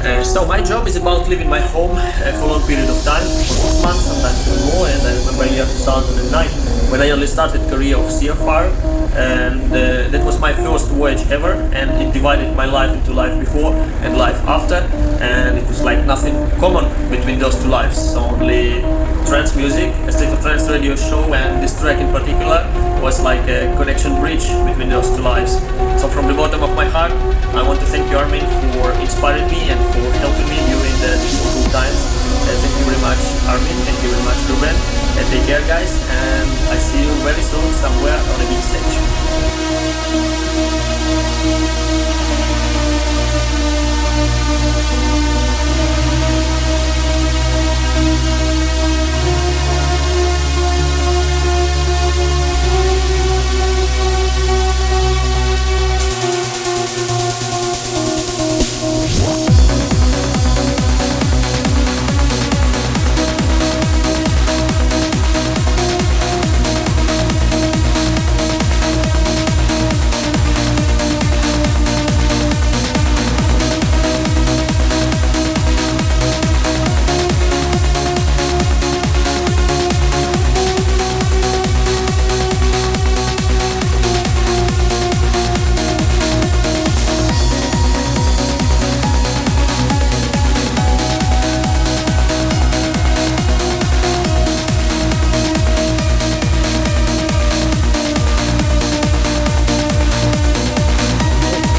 Uh, 0.02 0.24
so 0.24 0.44
my 0.44 0.60
job 0.60 0.88
is 0.88 0.96
about 0.96 1.28
leaving 1.28 1.48
my 1.48 1.60
home 1.60 1.94
uh, 1.94 2.32
for 2.38 2.46
a 2.46 2.52
long 2.52 2.66
period 2.66 2.90
of 2.90 3.00
time, 3.04 3.22
for 3.22 3.82
months, 3.86 4.10
sometimes 4.10 4.42
even 4.48 4.74
more, 4.74 4.88
and 4.88 5.00
I 5.06 5.14
remember 5.22 5.46
year 5.46 5.66
2009 5.66 6.67
when 6.90 7.02
I 7.02 7.10
only 7.10 7.26
started 7.26 7.60
career 7.68 7.96
of 7.96 8.06
CFR, 8.06 8.72
and 9.14 9.72
uh, 9.72 10.08
that 10.08 10.24
was 10.24 10.40
my 10.40 10.52
first 10.54 10.88
voyage 10.88 11.20
ever, 11.30 11.52
and 11.74 11.90
it 12.02 12.12
divided 12.12 12.56
my 12.56 12.64
life 12.64 12.90
into 12.96 13.12
life 13.12 13.38
before 13.38 13.74
and 14.04 14.16
life 14.16 14.40
after, 14.48 14.76
and 15.20 15.58
it 15.58 15.66
was 15.66 15.82
like 15.82 16.04
nothing 16.06 16.34
common 16.58 16.86
between 17.10 17.38
those 17.38 17.60
two 17.62 17.68
lives, 17.68 17.96
so 18.12 18.20
only 18.20 18.80
trance 19.28 19.54
music, 19.54 19.92
a 20.08 20.12
state 20.12 20.32
of 20.32 20.40
trance 20.40 20.66
radio 20.68 20.96
show, 20.96 21.22
and 21.34 21.62
this 21.62 21.78
track 21.78 21.98
in 21.98 22.10
particular 22.10 22.64
was 23.02 23.20
like 23.20 23.46
a 23.48 23.74
connection 23.76 24.18
bridge 24.20 24.48
between 24.64 24.88
those 24.88 25.08
two 25.14 25.22
lives. 25.22 25.52
So 26.00 26.08
from 26.08 26.26
the 26.26 26.34
bottom 26.34 26.62
of 26.62 26.74
my 26.74 26.86
heart, 26.86 27.12
I 27.54 27.62
want 27.62 27.80
to 27.80 27.86
thank 27.86 28.10
you, 28.10 28.16
Armin, 28.16 28.46
for 28.72 28.92
inspiring 29.02 29.46
me 29.48 29.68
and 29.68 29.80
for 29.92 30.08
helping 30.24 30.48
me 30.48 30.56
during 30.72 30.96
the 31.04 31.12
difficult 31.20 31.72
times 31.72 32.17
thank 32.56 32.74
you 32.78 32.84
very 32.88 33.00
much, 33.02 33.20
Armin. 33.44 33.76
Thank 33.84 34.00
you 34.02 34.10
very 34.10 34.24
much, 34.24 34.40
Ruben. 34.48 34.76
And 35.18 35.26
take 35.28 35.44
care, 35.44 35.60
guys. 35.66 35.92
And 36.08 36.48
I 36.72 36.78
see 36.78 37.04
you 37.04 37.12
very 37.26 37.42
soon 37.42 37.72
somewhere 37.74 38.16
on 38.16 38.38
the 38.40 38.46
big 38.48 38.62
stage. 38.62 38.94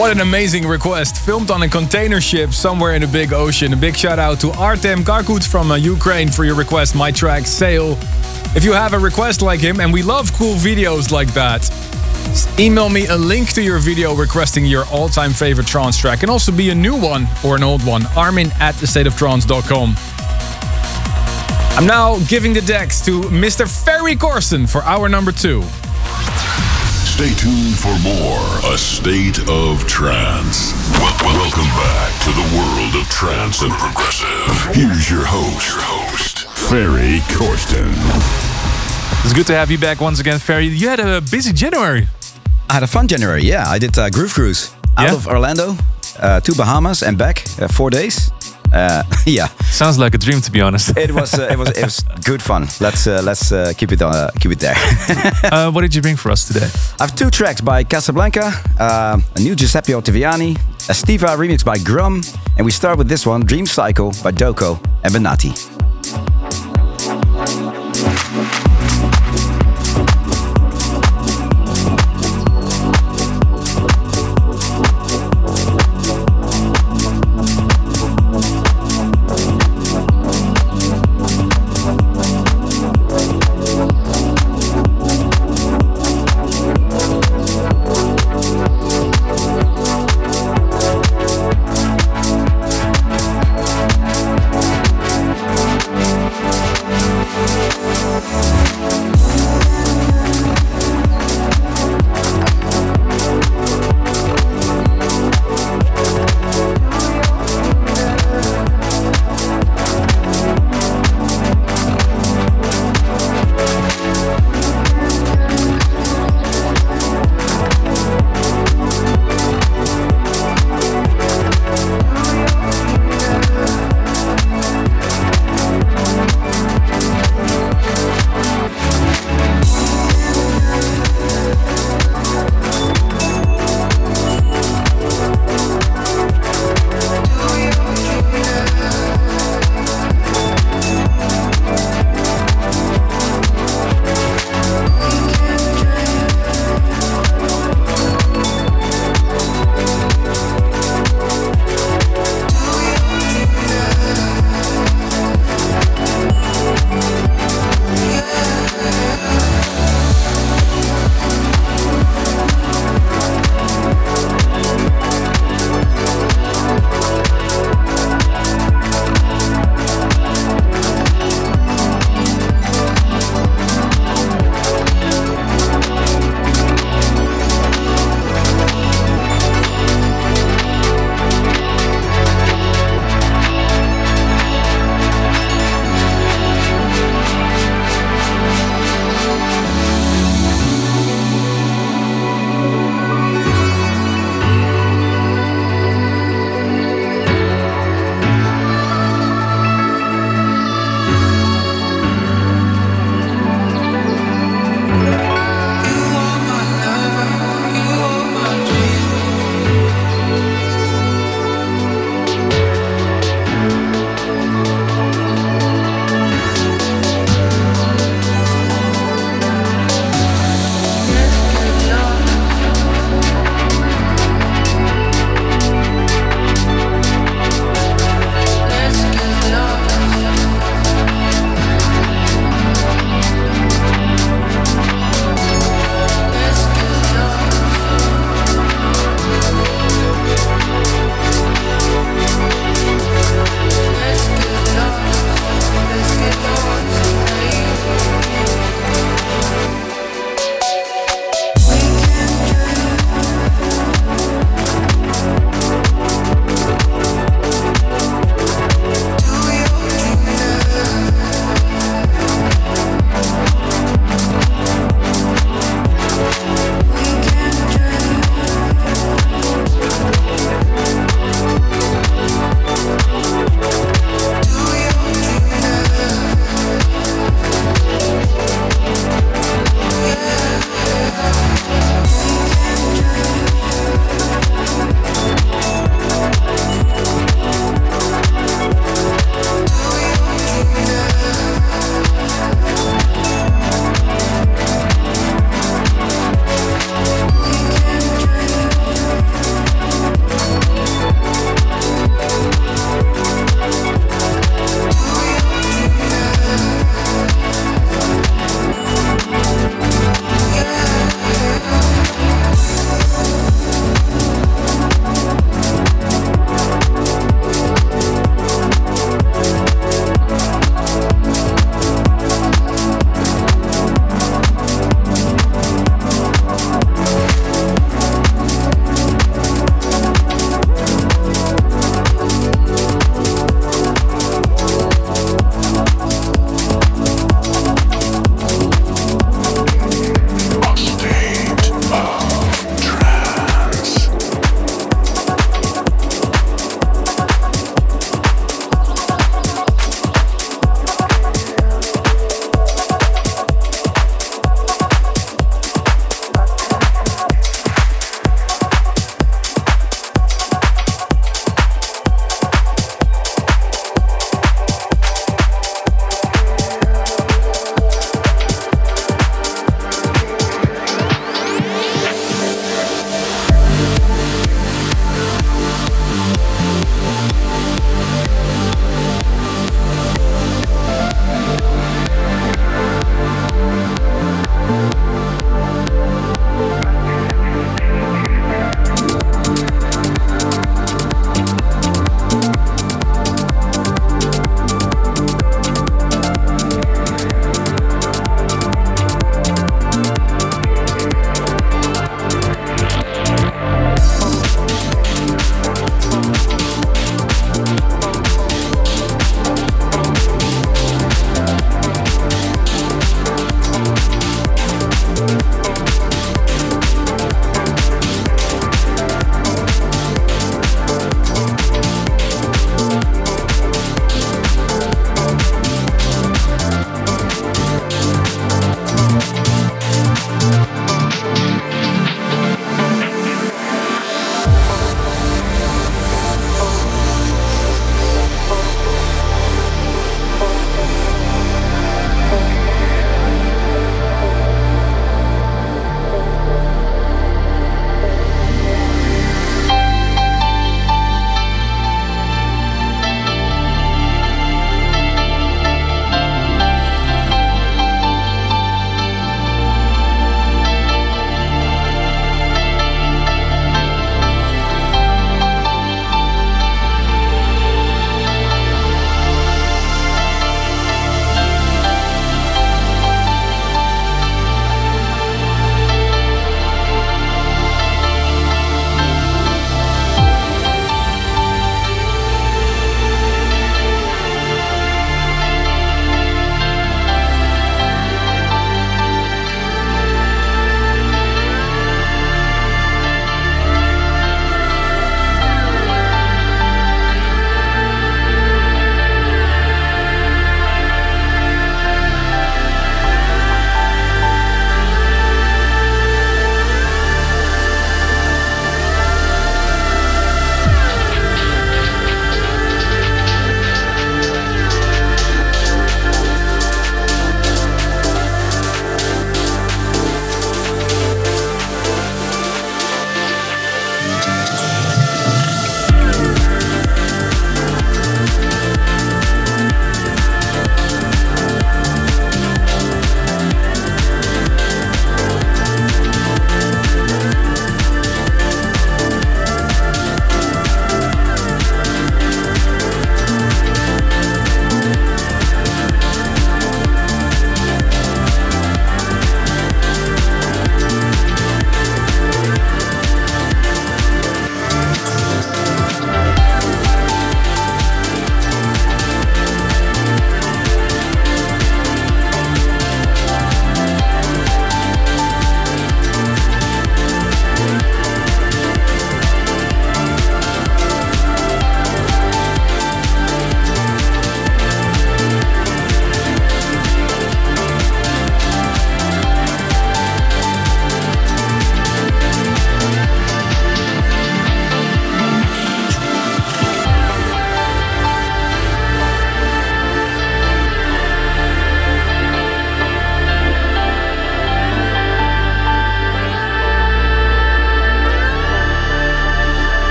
What 0.00 0.12
an 0.12 0.22
amazing 0.22 0.66
request. 0.66 1.18
Filmed 1.26 1.50
on 1.50 1.62
a 1.62 1.68
container 1.68 2.22
ship 2.22 2.54
somewhere 2.54 2.94
in 2.94 3.02
the 3.02 3.06
big 3.06 3.34
ocean. 3.34 3.74
A 3.74 3.76
big 3.76 3.94
shout 3.94 4.18
out 4.18 4.40
to 4.40 4.50
Artem 4.52 5.04
Karkut 5.04 5.46
from 5.46 5.70
uh, 5.70 5.76
Ukraine 5.76 6.30
for 6.30 6.46
your 6.46 6.54
request. 6.54 6.94
My 6.94 7.10
track, 7.10 7.46
Sail. 7.46 7.98
If 8.56 8.64
you 8.64 8.72
have 8.72 8.94
a 8.94 8.98
request 8.98 9.42
like 9.42 9.60
him, 9.60 9.78
and 9.78 9.92
we 9.92 10.02
love 10.02 10.32
cool 10.32 10.54
videos 10.54 11.10
like 11.12 11.28
that, 11.34 11.68
email 12.58 12.88
me 12.88 13.08
a 13.08 13.14
link 13.14 13.50
to 13.50 13.62
your 13.62 13.78
video 13.78 14.14
requesting 14.14 14.64
your 14.64 14.86
all 14.86 15.10
time 15.10 15.32
favorite 15.34 15.66
trance 15.66 15.98
track. 15.98 16.20
Can 16.20 16.30
also 16.30 16.50
be 16.50 16.70
a 16.70 16.74
new 16.74 16.98
one 16.98 17.28
or 17.44 17.54
an 17.54 17.62
old 17.62 17.84
one. 17.84 18.06
Armin 18.16 18.48
at 18.58 18.74
thestateoftrance.com. 18.76 19.94
I'm 21.76 21.86
now 21.86 22.18
giving 22.20 22.54
the 22.54 22.62
decks 22.62 23.04
to 23.04 23.20
Mr. 23.24 23.68
Ferry 23.68 24.16
Corsten 24.16 24.66
for 24.66 24.82
hour 24.84 25.10
number 25.10 25.30
two. 25.30 25.62
Stay 27.20 27.34
tuned 27.34 27.76
for 27.78 27.92
more 27.98 28.72
A 28.72 28.78
State 28.78 29.40
of 29.46 29.86
Trance. 29.86 30.72
Wel- 30.98 31.02
wel- 31.22 31.34
welcome 31.36 31.68
back 31.76 32.12
to 32.24 32.30
the 32.32 32.56
world 32.56 32.94
of 32.94 33.06
trance 33.10 33.60
and 33.60 33.70
progressive. 33.72 34.74
Here's 34.74 35.10
your 35.10 35.26
host, 35.26 35.68
your 35.68 35.82
host, 35.82 36.48
Ferry 36.48 37.18
Corsten. 37.28 37.92
It's 39.22 39.34
good 39.34 39.46
to 39.48 39.54
have 39.54 39.70
you 39.70 39.76
back 39.76 40.00
once 40.00 40.18
again, 40.18 40.38
Ferry. 40.38 40.68
You 40.68 40.88
had 40.88 40.98
a 41.00 41.20
busy 41.20 41.52
January. 41.52 42.08
I 42.70 42.72
had 42.72 42.82
a 42.84 42.86
fun 42.86 43.06
January. 43.06 43.42
Yeah, 43.42 43.68
I 43.68 43.78
did 43.78 43.98
uh, 43.98 44.08
Groove 44.08 44.32
Cruise 44.32 44.70
out 44.96 45.08
Yeah? 45.08 45.14
of 45.14 45.26
Orlando 45.26 45.76
uh, 46.18 46.40
to 46.40 46.54
Bahamas 46.54 47.02
and 47.02 47.18
back. 47.18 47.44
Uh, 47.60 47.68
four 47.68 47.90
days. 47.90 48.30
Uh, 48.72 49.02
yeah, 49.26 49.48
Sounds 49.70 49.98
like 49.98 50.14
a 50.14 50.18
dream, 50.18 50.40
to 50.40 50.50
be 50.50 50.60
honest. 50.60 50.96
it 50.96 51.10
was 51.12 51.34
uh, 51.38 51.48
it 51.50 51.58
was 51.58 51.68
it 51.70 51.84
was 51.84 52.04
good 52.24 52.42
fun. 52.42 52.68
Let's 52.80 53.06
uh, 53.06 53.20
let's 53.24 53.52
uh, 53.52 53.72
keep 53.76 53.92
it 53.92 54.02
uh, 54.02 54.30
keep 54.40 54.52
it 54.52 54.60
there. 54.60 54.74
uh, 55.52 55.70
what 55.72 55.82
did 55.82 55.94
you 55.94 56.02
bring 56.02 56.16
for 56.16 56.30
us 56.30 56.46
today? 56.46 56.68
I 56.98 57.06
have 57.06 57.14
two 57.14 57.30
tracks 57.30 57.60
by 57.60 57.84
Casablanca, 57.84 58.52
uh, 58.78 59.18
a 59.36 59.40
new 59.40 59.54
Giuseppe 59.54 59.92
Ottaviani, 59.92 60.56
a 60.88 60.94
Stiva 60.94 61.36
remix 61.36 61.64
by 61.64 61.78
Grum, 61.78 62.22
and 62.56 62.64
we 62.64 62.70
start 62.70 62.98
with 62.98 63.08
this 63.08 63.26
one, 63.26 63.44
Dream 63.44 63.66
Cycle 63.66 64.12
by 64.22 64.32
Doko 64.32 64.78
and 65.02 65.14
Benatti. 65.14 65.50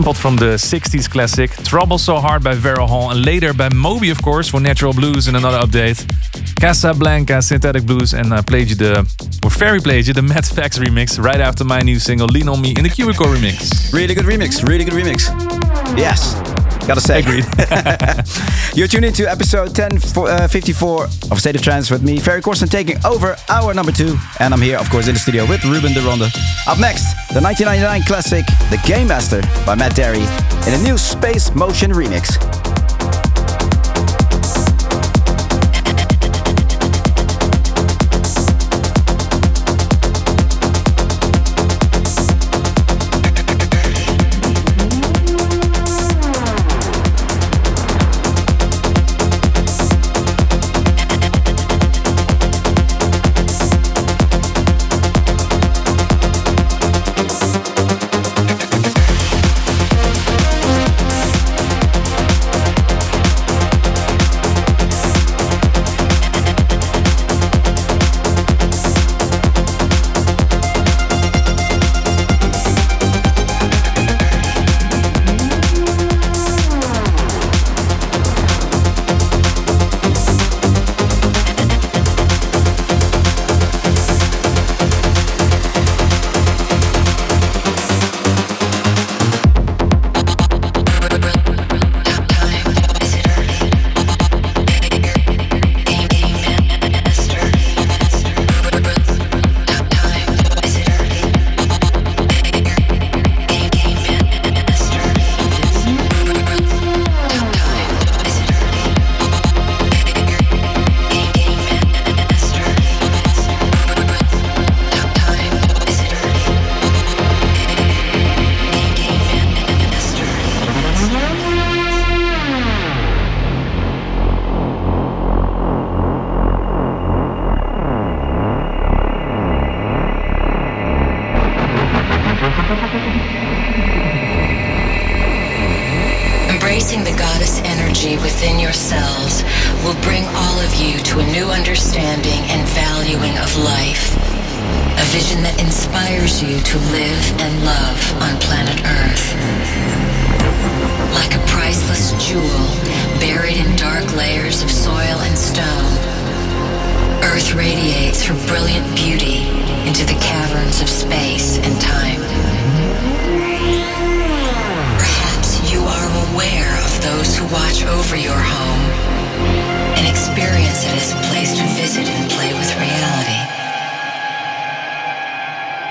Sampled 0.00 0.16
from 0.16 0.36
the 0.36 0.56
60s 0.56 1.10
classic 1.10 1.50
Trouble 1.62 1.98
So 1.98 2.20
Hard 2.20 2.42
by 2.42 2.54
Vera 2.54 2.86
Hall 2.86 3.10
and 3.10 3.22
later 3.22 3.52
by 3.52 3.68
Moby, 3.74 4.08
of 4.08 4.22
course, 4.22 4.48
for 4.48 4.58
Natural 4.58 4.94
Blues 4.94 5.28
in 5.28 5.36
another 5.36 5.58
update. 5.58 6.08
Casablanca, 6.58 7.42
Synthetic 7.42 7.84
Blues, 7.84 8.14
and 8.14 8.32
I 8.32 8.40
played 8.40 8.70
you 8.70 8.76
the, 8.76 9.00
or 9.44 9.50
Ferry 9.50 9.78
played 9.78 10.06
you 10.06 10.14
the 10.14 10.22
Mad 10.32 10.46
Fax 10.46 10.78
remix 10.78 11.22
right 11.22 11.38
after 11.38 11.64
my 11.64 11.80
new 11.80 11.98
single 11.98 12.28
Lean 12.28 12.48
On 12.48 12.58
Me 12.58 12.72
in 12.78 12.84
the 12.84 12.88
Cubicle 12.88 13.26
remix. 13.26 13.92
Really 13.92 14.14
good 14.14 14.24
remix, 14.24 14.66
really 14.66 14.84
good 14.86 14.94
remix. 14.94 15.28
Yes, 15.98 16.32
gotta 16.86 17.02
say. 17.02 17.20
Agreed. 17.20 17.44
You're 18.74 18.88
tuned 18.88 19.04
into 19.04 19.30
episode 19.30 19.76
1054 19.76 21.02
uh, 21.02 21.08
of 21.30 21.40
State 21.40 21.56
of 21.56 21.62
Trance 21.62 21.90
with 21.90 22.02
me, 22.02 22.18
Ferry 22.20 22.40
Corsten, 22.40 22.70
taking 22.70 22.96
over 23.04 23.36
hour 23.50 23.74
number 23.74 23.92
two. 23.92 24.16
And 24.38 24.54
I'm 24.54 24.62
here, 24.62 24.78
of 24.78 24.88
course, 24.88 25.08
in 25.08 25.14
the 25.14 25.20
studio 25.20 25.44
with 25.46 25.62
Ruben 25.62 25.92
de 25.92 26.00
Ronde. 26.00 26.32
Up 26.70 26.78
next, 26.78 27.16
the 27.34 27.40
1999 27.40 28.04
classic, 28.04 28.46
The 28.70 28.80
Game 28.86 29.08
Master 29.08 29.42
by 29.66 29.74
Matt 29.74 29.96
Darey 29.96 30.22
in 30.68 30.80
a 30.80 30.82
new 30.84 30.96
Space 30.96 31.52
Motion 31.52 31.90
remix. 31.90 32.49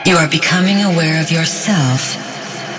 You 0.10 0.16
are 0.16 0.28
becoming 0.28 0.82
aware 0.82 1.22
of 1.22 1.30
yourself 1.30 2.18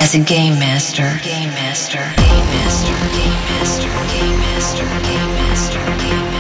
as 0.03 0.17
a 0.17 0.19
game 0.19 0.59
master. 0.59 1.21
Game 1.23 1.51
master. 1.51 1.99
Game 2.17 2.45
master. 2.59 2.91
Game 3.15 3.39
master. 3.47 3.87
Game 4.11 4.37
master. 4.41 4.85
Game 5.07 5.31
master. 5.39 5.77
Game 5.77 6.25
master. 6.27 6.40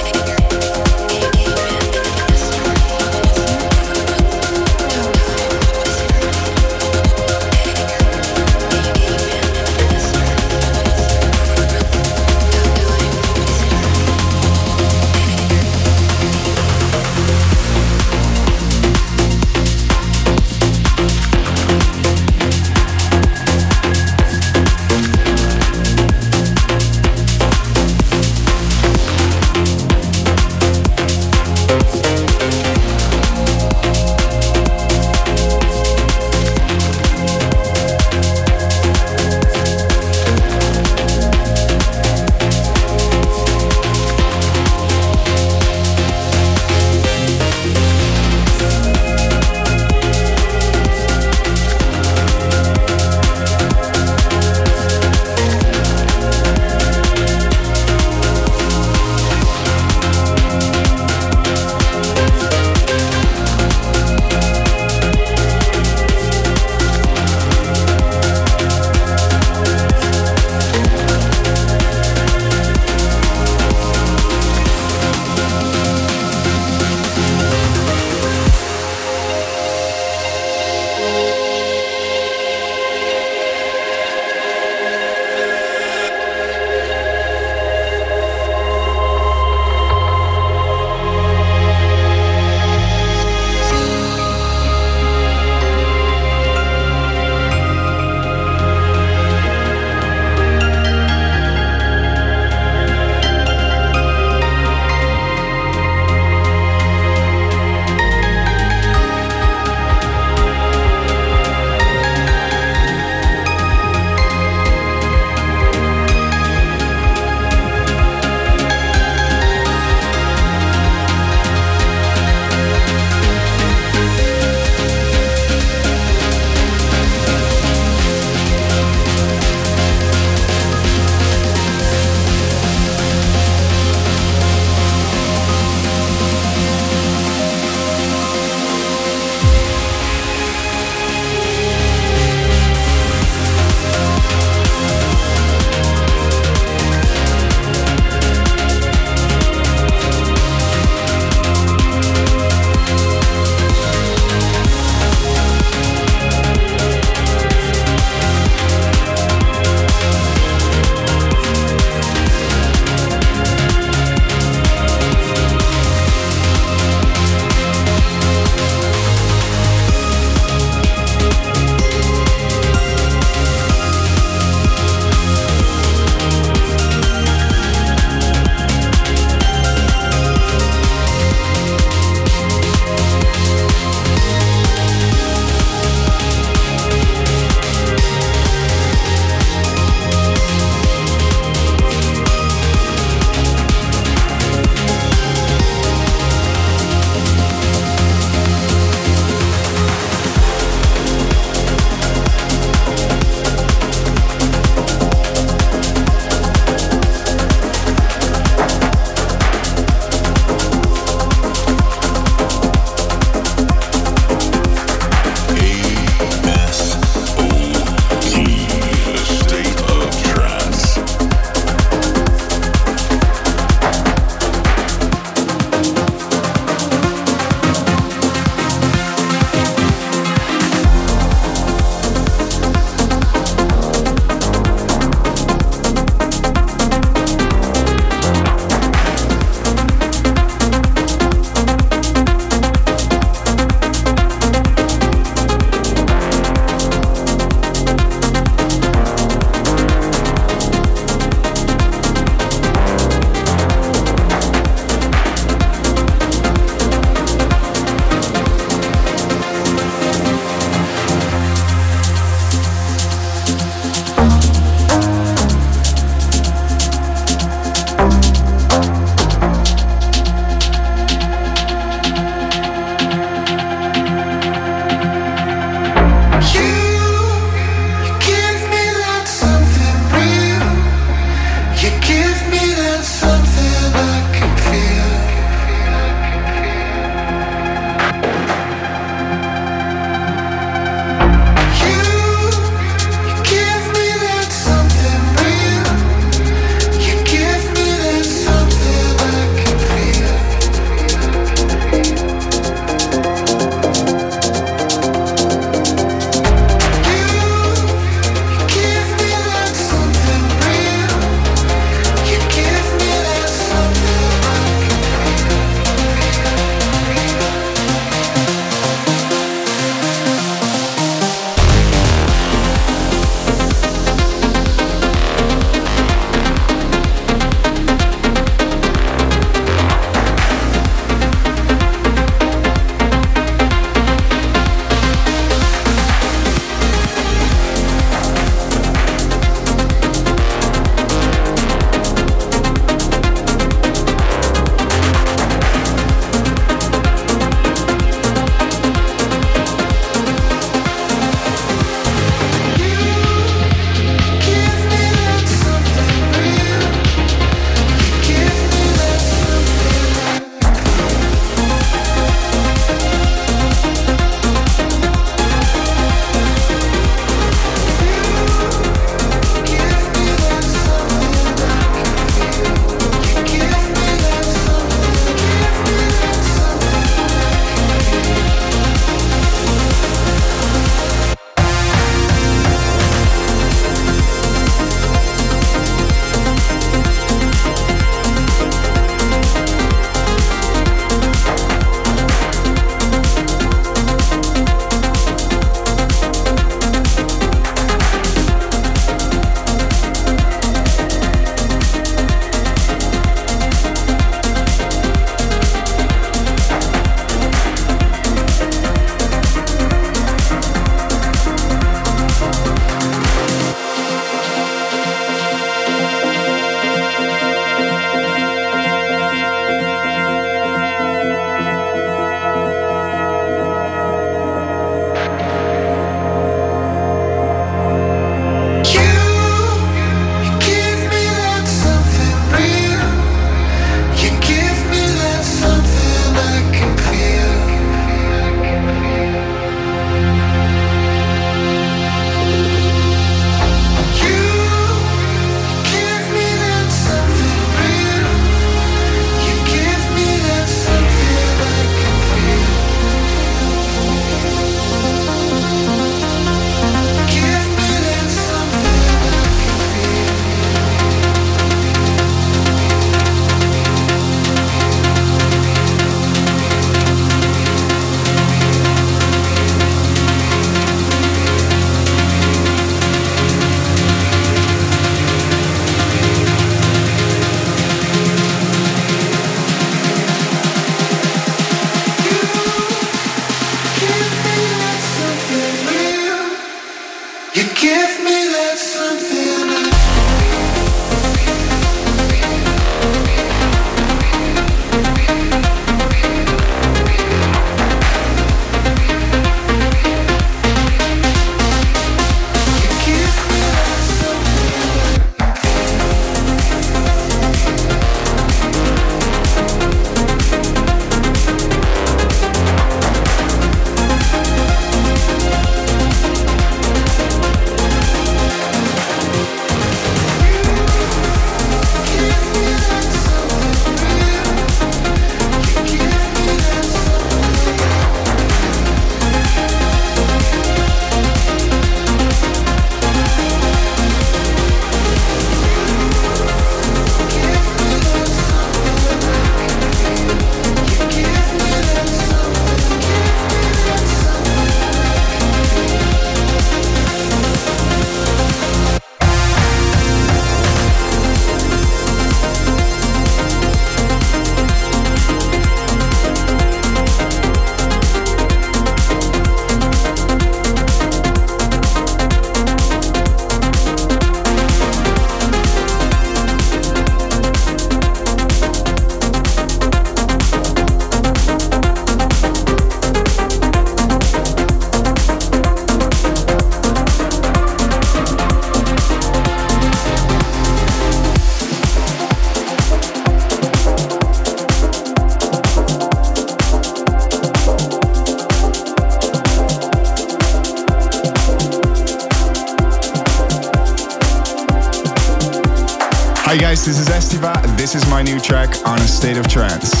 Trance. 599.61 600.00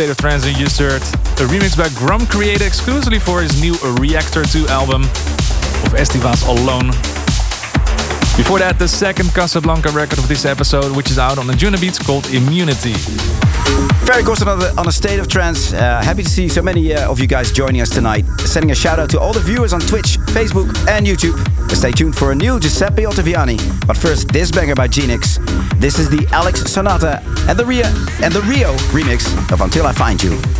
State 0.00 0.08
of 0.08 0.16
trance 0.16 0.46
and 0.46 0.56
you 0.56 0.64
a 0.64 1.46
remix 1.52 1.76
by 1.76 1.86
Grum 1.98 2.24
created 2.26 2.66
exclusively 2.66 3.18
for 3.18 3.42
his 3.42 3.60
new 3.60 3.74
Reactor 4.00 4.44
2 4.44 4.66
album 4.68 5.02
of 5.02 5.92
Estiva's 5.92 6.42
Alone. 6.44 6.86
Before 8.34 8.58
that, 8.60 8.78
the 8.78 8.88
second 8.88 9.26
Kasablanca 9.26 9.94
record 9.94 10.18
of 10.18 10.26
this 10.26 10.46
episode, 10.46 10.96
which 10.96 11.10
is 11.10 11.18
out 11.18 11.36
on 11.36 11.46
the 11.46 11.52
Anjunabeats 11.52 12.02
called 12.02 12.24
Immunity. 12.32 12.94
Very 14.06 14.22
a, 14.48 14.80
on 14.80 14.88
a 14.88 14.92
state 14.92 15.20
of 15.20 15.28
trance. 15.28 15.74
Uh, 15.74 16.00
happy 16.00 16.22
to 16.22 16.30
see 16.30 16.48
so 16.48 16.62
many 16.62 16.94
uh, 16.94 17.10
of 17.10 17.20
you 17.20 17.26
guys 17.26 17.52
joining 17.52 17.82
us 17.82 17.90
tonight. 17.90 18.24
Sending 18.38 18.70
a 18.70 18.74
shout 18.74 18.98
out 18.98 19.10
to 19.10 19.20
all 19.20 19.34
the 19.34 19.40
viewers 19.40 19.74
on 19.74 19.80
Twitch, 19.80 20.16
Facebook, 20.32 20.66
and 20.88 21.06
YouTube. 21.06 21.36
Stay 21.76 21.92
tuned 21.92 22.16
for 22.16 22.32
a 22.32 22.34
new 22.34 22.58
Giuseppe 22.58 23.02
Ottaviani. 23.02 23.86
But 23.86 23.98
first, 23.98 24.28
this 24.28 24.50
banger 24.50 24.74
by 24.74 24.88
Genix. 24.88 25.36
This 25.78 25.98
is 25.98 26.08
the 26.08 26.26
Alex 26.32 26.62
Sonata 26.72 27.22
and 27.48 27.58
TheRio 27.58 27.84
and 28.22 28.34
TheRio 28.34 28.76
remix 28.92 29.52
of 29.52 29.60
Until 29.60 29.86
I 29.86 29.92
Find 29.92 30.22
You. 30.22 30.59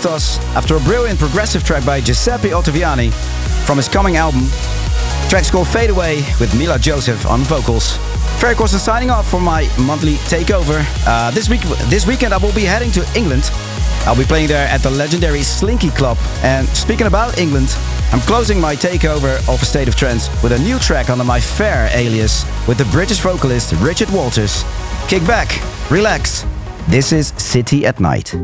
Nostos 0.00 0.38
after 0.54 0.76
a 0.76 0.80
brilliant 0.80 1.18
progressive 1.18 1.62
track 1.62 1.84
by 1.84 2.00
Giuseppe 2.00 2.50
Ottaviani 2.50 3.12
from 3.66 3.76
his 3.76 3.88
coming 3.88 4.16
album. 4.16 4.46
Track's 5.28 5.50
called 5.50 5.68
Fade 5.68 5.90
Away 5.90 6.16
with 6.40 6.56
Mila 6.58 6.78
Josef 6.78 7.26
on 7.26 7.40
vocals. 7.40 7.98
Ferry 8.40 8.54
Corsten 8.54 8.78
signing 8.78 9.10
off 9.10 9.30
for 9.30 9.40
my 9.40 9.68
monthly 9.78 10.14
takeover. 10.30 10.82
Uh, 11.06 11.30
this 11.32 11.50
week, 11.50 11.60
this 11.90 12.06
weekend, 12.06 12.32
I 12.32 12.38
will 12.38 12.54
be 12.54 12.62
heading 12.62 12.90
to 12.92 13.06
England. 13.14 13.50
I'll 14.06 14.16
be 14.16 14.24
playing 14.24 14.48
there 14.48 14.66
at 14.68 14.80
the 14.82 14.90
legendary 14.90 15.42
Slinky 15.42 15.90
Club. 15.90 16.16
And 16.42 16.66
speaking 16.68 17.06
about 17.06 17.38
England, 17.38 17.76
I'm 18.12 18.20
closing 18.20 18.58
my 18.58 18.74
takeover 18.74 19.36
of 19.52 19.60
State 19.60 19.88
of 19.88 19.96
Trance 19.96 20.30
with 20.42 20.52
a 20.52 20.58
new 20.60 20.78
track 20.78 21.10
under 21.10 21.24
my 21.24 21.40
fair 21.40 21.90
alias 21.92 22.46
with 22.66 22.78
the 22.78 22.86
British 22.86 23.18
vocalist 23.18 23.74
Richard 23.74 24.08
Walters. 24.10 24.64
Kick 25.08 25.26
back, 25.26 25.60
relax. 25.90 26.46
This 26.88 27.12
is 27.12 27.34
City 27.36 27.84
at 27.84 28.00
Night. 28.00 28.34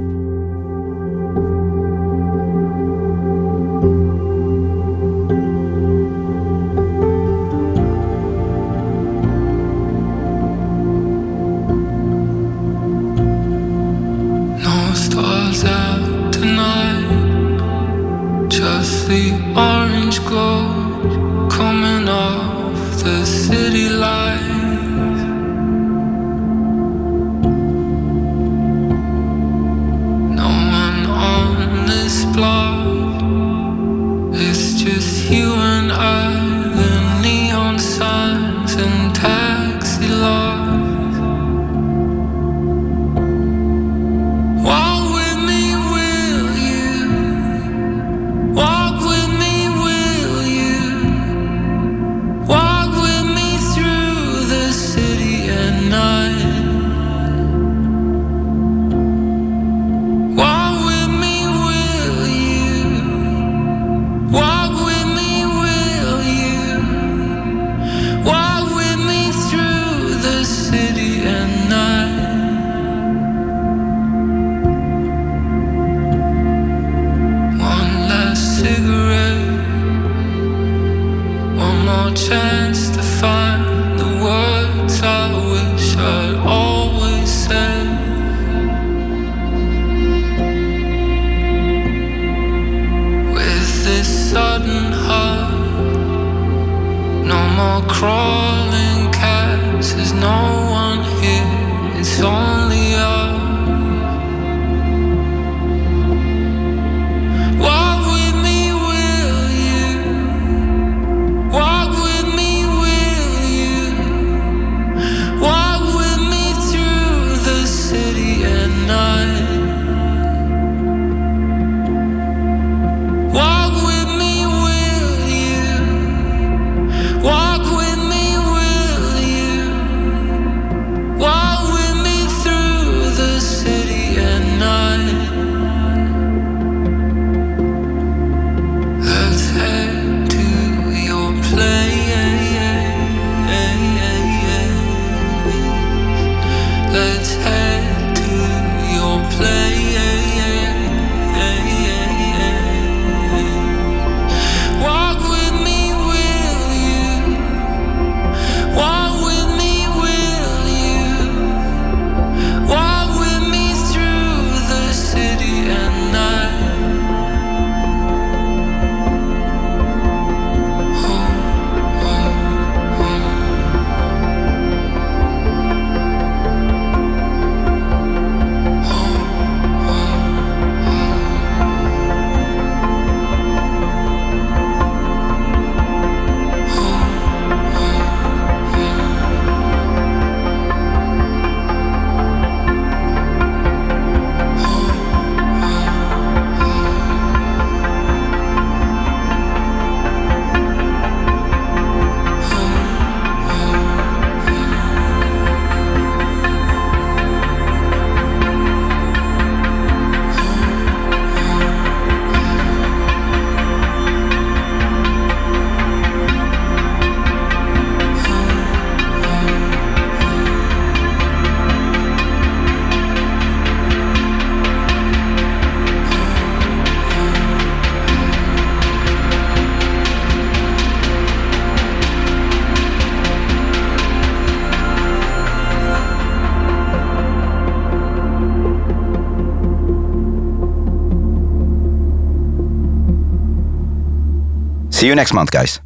See 244.96 245.06
you 245.06 245.14
next 245.14 245.34
month, 245.34 245.50
guys. 245.50 245.78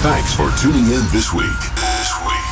Thanks 0.00 0.32
for 0.34 0.48
tuning 0.56 0.86
in 0.86 1.04
this 1.12 1.30
week. 1.34 1.60
This 1.76 2.10
week. 2.24 2.48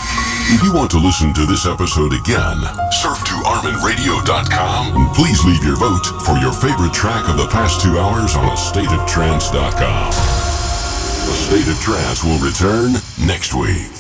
If 0.52 0.60
you 0.62 0.74
want 0.74 0.90
to 0.90 0.98
listen 0.98 1.32
to 1.32 1.46
this 1.46 1.64
episode 1.64 2.12
again, 2.12 2.60
surf 2.92 3.24
to 3.24 3.32
arminradio.com 3.48 4.96
and 5.00 5.14
please 5.16 5.42
leave 5.46 5.64
your 5.64 5.76
vote 5.76 6.04
for 6.26 6.36
your 6.36 6.52
favorite 6.52 6.92
track 6.92 7.26
of 7.30 7.38
the 7.38 7.48
past 7.48 7.80
two 7.80 7.98
hours 7.98 8.36
on 8.36 8.54
stateoftrance.com. 8.54 10.08
A 10.12 11.36
State 11.40 11.66
of 11.72 11.80
Trance 11.80 12.22
will 12.22 12.36
return 12.44 13.00
next 13.26 13.54
week. 13.54 13.99